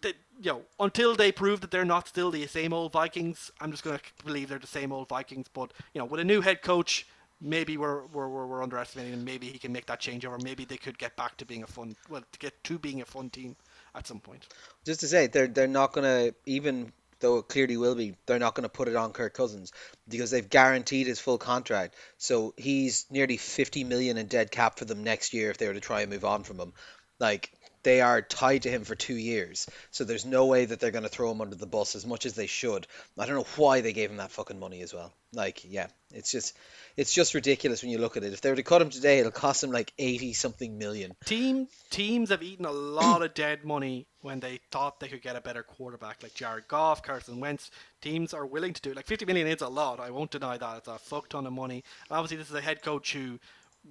[0.00, 3.70] They, you know, until they prove that they're not still the same old Vikings, I'm
[3.70, 5.46] just going to believe they're the same old Vikings.
[5.46, 7.06] But you know, with a new head coach,
[7.40, 9.24] maybe we're, we're, we're, underestimating him.
[9.24, 10.42] Maybe he can make that changeover.
[10.42, 13.04] Maybe they could get back to being a fun, well, to get to being a
[13.04, 13.56] fun team
[13.94, 14.46] at some point.
[14.84, 18.54] Just to say, they're they're not gonna even though it clearly will be, they're not
[18.54, 19.72] gonna put it on Kirk Cousins
[20.08, 21.94] because they've guaranteed his full contract.
[22.18, 25.74] So he's nearly 50 million in dead cap for them next year if they were
[25.74, 26.72] to try and move on from him.
[27.18, 27.50] Like
[27.86, 29.70] they are tied to him for two years.
[29.92, 32.26] So there's no way that they're going to throw him under the bus as much
[32.26, 32.88] as they should.
[33.16, 35.12] I don't know why they gave him that fucking money as well.
[35.32, 36.56] Like, yeah, it's just
[36.96, 38.32] it's just ridiculous when you look at it.
[38.32, 41.14] If they were to cut him today, it'll cost them like eighty something million.
[41.24, 45.36] Team teams have eaten a lot of dead money when they thought they could get
[45.36, 47.70] a better quarterback like Jared Goff, Carson Wentz.
[48.00, 48.96] Teams are willing to do it.
[48.96, 50.00] Like fifty million is a lot.
[50.00, 50.78] I won't deny that.
[50.78, 51.84] It's a fuck ton of money.
[52.10, 53.38] And obviously, this is a head coach who,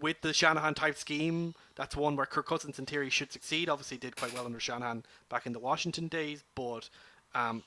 [0.01, 3.69] with the Shanahan type scheme, that's one where Kirk Cousins in theory should succeed.
[3.69, 6.89] Obviously, did quite well under Shanahan back in the Washington days, but
[7.33, 7.63] um,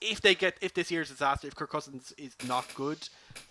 [0.00, 2.98] if they get if this year's disaster, if Kirk Cousins is not good,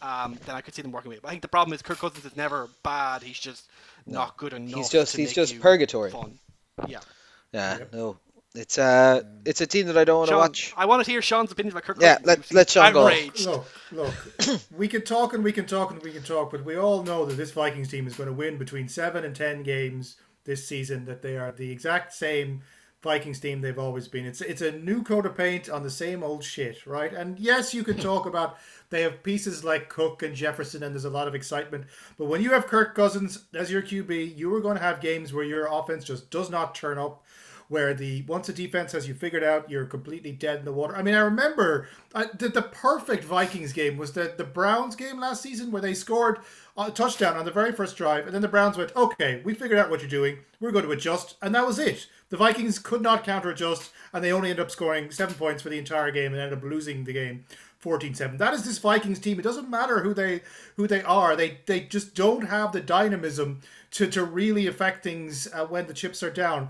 [0.02, 1.22] um, then I could see them working with it.
[1.22, 3.22] But I think the problem is Kirk Cousins is never bad.
[3.22, 3.68] He's just
[4.06, 4.20] no.
[4.20, 4.76] not good enough.
[4.76, 6.12] He's just he's just purgatory.
[6.12, 6.40] Fun.
[6.88, 7.00] Yeah.
[7.52, 7.80] Yeah.
[7.80, 7.94] Yep.
[7.94, 8.18] No.
[8.56, 10.74] It's uh, it's a team that I don't want to watch.
[10.76, 11.97] I want to hear Sean's opinion about Kirk.
[12.02, 13.04] Yeah, let let Sean go.
[13.45, 14.14] Look, look,
[14.76, 17.26] we can talk and we can talk and we can talk, but we all know
[17.26, 21.06] that this Vikings team is going to win between seven and ten games this season.
[21.06, 22.64] That they are the exact same
[23.02, 24.26] Vikings team they've always been.
[24.26, 27.14] It's it's a new coat of paint on the same old shit, right?
[27.14, 28.58] And yes, you can talk about
[28.89, 31.86] they have pieces like Cook and Jefferson, and there's a lot of excitement.
[32.18, 35.32] But when you have Kirk Cousins as your QB, you are going to have games
[35.34, 37.24] where your offense just does not turn up.
[37.70, 40.96] Where the once the defense has you figured out, you're completely dead in the water.
[40.96, 45.20] I mean, I remember uh, the, the perfect Vikings game was the the Browns game
[45.20, 46.40] last season where they scored
[46.76, 49.80] a touchdown on the very first drive, and then the Browns went, "Okay, we figured
[49.80, 50.40] out what you're doing.
[50.60, 54.24] We're going to adjust," and that was it the Vikings could not counter adjust, and
[54.24, 57.04] they only ended up scoring seven points for the entire game and ended up losing
[57.04, 57.46] the game
[57.84, 58.38] 14-7.
[58.38, 59.40] That is this Vikings team.
[59.40, 60.42] It doesn't matter who they
[60.76, 61.36] who they are.
[61.36, 63.62] They they just don't have the dynamism
[63.92, 66.70] to, to really affect things uh, when the chips are down.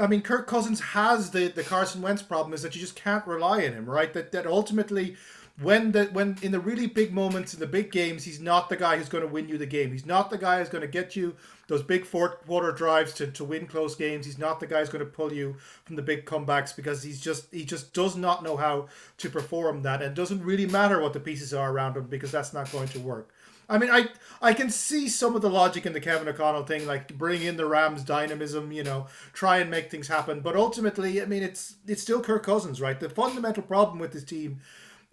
[0.00, 3.26] I mean, Kirk Cousins has the, the Carson Wentz problem is that you just can't
[3.26, 4.12] rely on him, right?
[4.12, 5.16] That that ultimately
[5.60, 8.76] when the when in the really big moments in the big games, he's not the
[8.76, 9.90] guy who's going to win you the game.
[9.90, 11.34] He's not the guy who's going to get you
[11.66, 14.24] those big fourth quarter drives to, to win close games.
[14.24, 17.20] He's not the guy who's going to pull you from the big comebacks because he's
[17.20, 18.86] just he just does not know how
[19.18, 22.52] to perform that and doesn't really matter what the pieces are around him because that's
[22.52, 23.30] not going to work.
[23.68, 24.08] I mean, I
[24.40, 27.56] I can see some of the logic in the Kevin O'Connell thing, like bring in
[27.56, 30.40] the Rams' dynamism, you know, try and make things happen.
[30.40, 32.98] But ultimately, I mean, it's it's still Kirk Cousins, right?
[32.98, 34.60] The fundamental problem with this team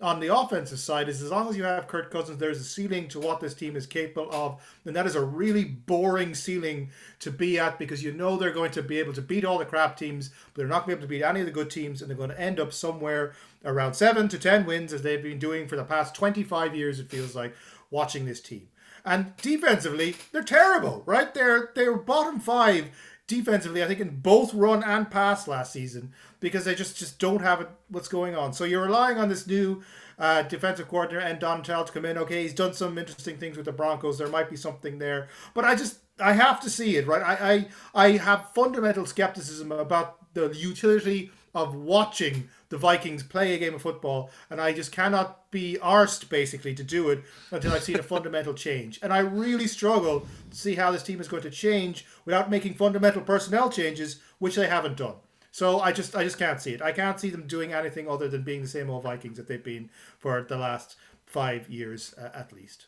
[0.02, 3.08] on the offensive side is as long as you have Kirk Cousins, there's a ceiling
[3.10, 6.90] to what this team is capable of, and that is a really boring ceiling
[7.20, 9.66] to be at because you know they're going to be able to beat all the
[9.66, 11.70] crap teams, but they're not going to be able to beat any of the good
[11.70, 13.34] teams, and they're going to end up somewhere
[13.64, 17.00] around seven to ten wins as they've been doing for the past 25 years.
[17.00, 17.56] It feels like
[17.90, 18.68] watching this team.
[19.06, 21.34] And defensively, they're terrible, right?
[21.34, 22.90] They're they're bottom five
[23.28, 26.12] defensively, I think, in both run and pass last season
[26.46, 28.54] because they just, just don't have it, what's going on.
[28.54, 29.82] So you're relying on this new
[30.20, 32.20] uh, defensive coordinator and Donatell to come in.
[32.20, 34.20] Okay, he's done some interesting things with the Broncos.
[34.20, 37.24] There might be something there, but I just I have to see it, right?
[37.24, 43.58] I I, I have fundamental skepticism about the utility of watching the Vikings play a
[43.58, 47.84] game of football, and I just cannot be arsed basically to do it until I've
[47.84, 49.00] seen a fundamental change.
[49.02, 52.76] And I really struggle to see how this team is going to change without making
[52.76, 55.16] fundamental personnel changes, which they haven't done.
[55.56, 56.82] So I just I just can't see it.
[56.82, 59.64] I can't see them doing anything other than being the same old Vikings that they've
[59.64, 59.90] been
[60.20, 62.88] for the last five years uh, at least.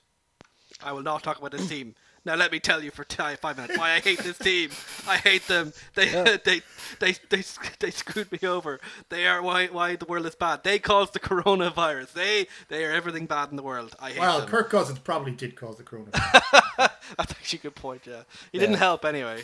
[0.83, 1.95] I will not talk about this team.
[2.25, 4.71] Now let me tell you for five minutes why I hate this team.
[5.07, 5.71] I hate them.
[5.95, 6.23] They yeah.
[6.43, 6.61] they,
[6.99, 7.41] they they
[7.79, 8.81] they screwed me over.
[9.07, 10.65] They are why why the world is bad.
[10.65, 12.11] They caused the coronavirus.
[12.11, 13.95] They they are everything bad in the world.
[13.97, 14.49] I hate well, them.
[14.49, 16.41] Kirk Cousins probably did cause the coronavirus.
[17.17, 18.01] That's actually a good point.
[18.05, 18.59] Yeah, he yeah.
[18.59, 19.43] didn't help anyway.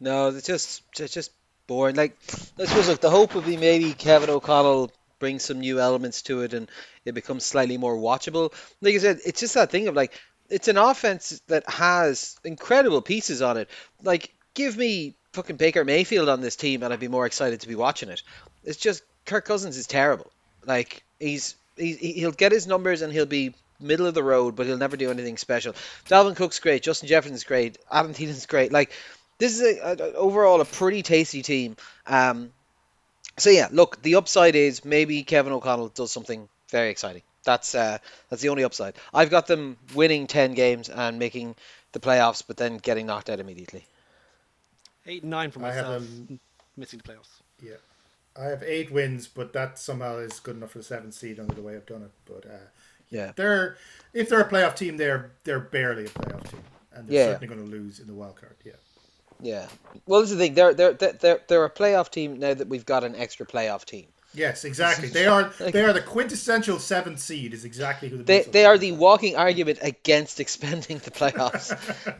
[0.00, 1.30] no, it's just it's just
[1.72, 1.96] boring.
[1.96, 2.16] Like
[2.58, 6.42] I suppose like the hope would be maybe Kevin O'Connell brings some new elements to
[6.42, 6.68] it and
[7.04, 8.52] it becomes slightly more watchable.
[8.80, 10.12] Like I said, it's just that thing of like
[10.52, 13.70] it's an offense that has incredible pieces on it.
[14.02, 17.68] Like, give me fucking Baker Mayfield on this team, and I'd be more excited to
[17.68, 18.22] be watching it.
[18.62, 20.30] It's just Kirk Cousins is terrible.
[20.66, 24.66] Like, he's, he's he'll get his numbers and he'll be middle of the road, but
[24.66, 25.74] he'll never do anything special.
[26.06, 28.72] Dalvin Cook's great, Justin Jefferson's great, Adam Thielen's great.
[28.72, 28.92] Like,
[29.42, 31.74] this is a, a, overall a pretty tasty team.
[32.06, 32.52] Um,
[33.36, 37.22] so yeah, look, the upside is maybe Kevin O'Connell does something very exciting.
[37.42, 37.98] That's uh,
[38.30, 38.94] that's the only upside.
[39.12, 41.56] I've got them winning ten games and making
[41.90, 43.84] the playoffs, but then getting knocked out immediately.
[45.06, 45.88] Eight and nine for myself.
[45.88, 46.38] I have them,
[46.76, 47.40] missing the playoffs.
[47.60, 47.82] Yeah,
[48.40, 51.52] I have eight wins, but that somehow is good enough for the seventh seed under
[51.52, 52.12] the way I've done it.
[52.26, 52.68] But uh,
[53.10, 53.76] yeah, they're
[54.12, 56.60] if they're a playoff team, they're they're barely a playoff team,
[56.94, 57.26] and they're yeah.
[57.32, 58.54] certainly going to lose in the wild card.
[58.64, 58.74] Yeah.
[59.42, 59.66] Yeah.
[60.06, 60.54] Well, this is the thing.
[60.54, 64.06] They're they're they're they're a playoff team now that we've got an extra playoff team.
[64.34, 65.08] Yes, exactly.
[65.08, 67.52] They are they are the quintessential seventh seed.
[67.52, 71.72] Is exactly who the they they are the walking argument against expanding the playoffs.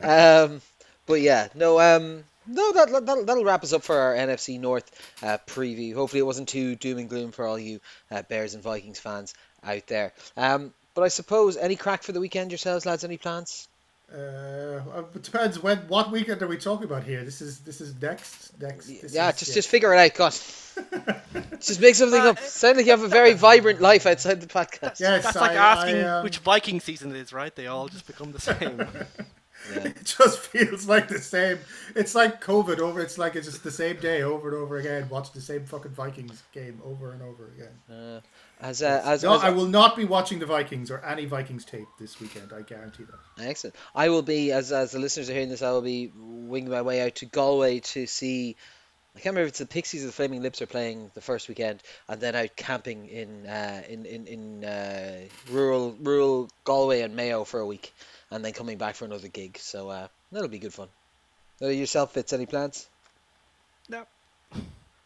[0.48, 0.60] um,
[1.06, 4.90] but yeah, no, um, no, that that'll, that'll wrap us up for our NFC North
[5.22, 5.94] uh, preview.
[5.94, 9.34] Hopefully, it wasn't too doom and gloom for all you uh, Bears and Vikings fans
[9.62, 10.12] out there.
[10.36, 13.04] Um, but I suppose any crack for the weekend yourselves, lads?
[13.04, 13.68] Any plans?
[14.12, 15.78] Uh, it depends when.
[15.88, 17.24] What weekend are we talking about here?
[17.24, 18.88] This is this is next next.
[18.88, 19.54] yeah, is, just yeah.
[19.54, 20.78] just figure it out, Gus.
[21.60, 22.38] just make something uh, up.
[22.40, 25.00] Sound like you have a very vibrant life outside the podcast.
[25.00, 26.24] Yes, that's like asking I, um...
[26.24, 27.54] which Viking season it is, right?
[27.54, 28.86] They all just become the same.
[29.70, 29.84] Yeah.
[30.02, 31.58] It just feels like the same.
[31.94, 33.00] It's like COVID over.
[33.00, 35.08] It's like it's just the same day over and over again.
[35.08, 37.72] Watch the same fucking Vikings game over and over again.
[37.88, 38.20] Uh,
[38.60, 41.64] as, uh, as, no, as, I will not be watching the Vikings or any Vikings
[41.64, 42.52] tape this weekend.
[42.52, 43.44] I guarantee that.
[43.44, 43.76] Excellent.
[43.94, 46.82] I will be, as as the listeners are hearing this, I will be winging my
[46.82, 48.56] way out to Galway to see.
[49.14, 51.48] I can't remember if it's the Pixies or the Flaming Lips are playing the first
[51.48, 57.14] weekend, and then out camping in uh, in in, in uh, rural rural Galway and
[57.14, 57.92] Mayo for a week,
[58.32, 59.58] and then coming back for another gig.
[59.58, 60.88] So uh, that'll be good fun.
[61.60, 62.88] yourself, Fitz, any plans?
[63.88, 64.04] No.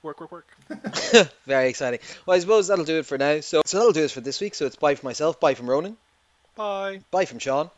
[0.02, 0.46] Work, work, work.
[1.46, 2.00] Very exciting.
[2.24, 3.40] Well, I suppose that'll do it for now.
[3.40, 4.54] So, so that'll do it for this week.
[4.54, 5.96] So it's bye from myself, bye from Ronan.
[6.54, 7.00] Bye.
[7.10, 7.70] Bye from Sean.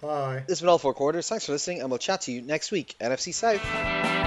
[0.00, 0.44] Bye.
[0.46, 1.28] This has been all four quarters.
[1.28, 2.96] Thanks for listening, and we'll chat to you next week.
[3.00, 4.19] NFC South.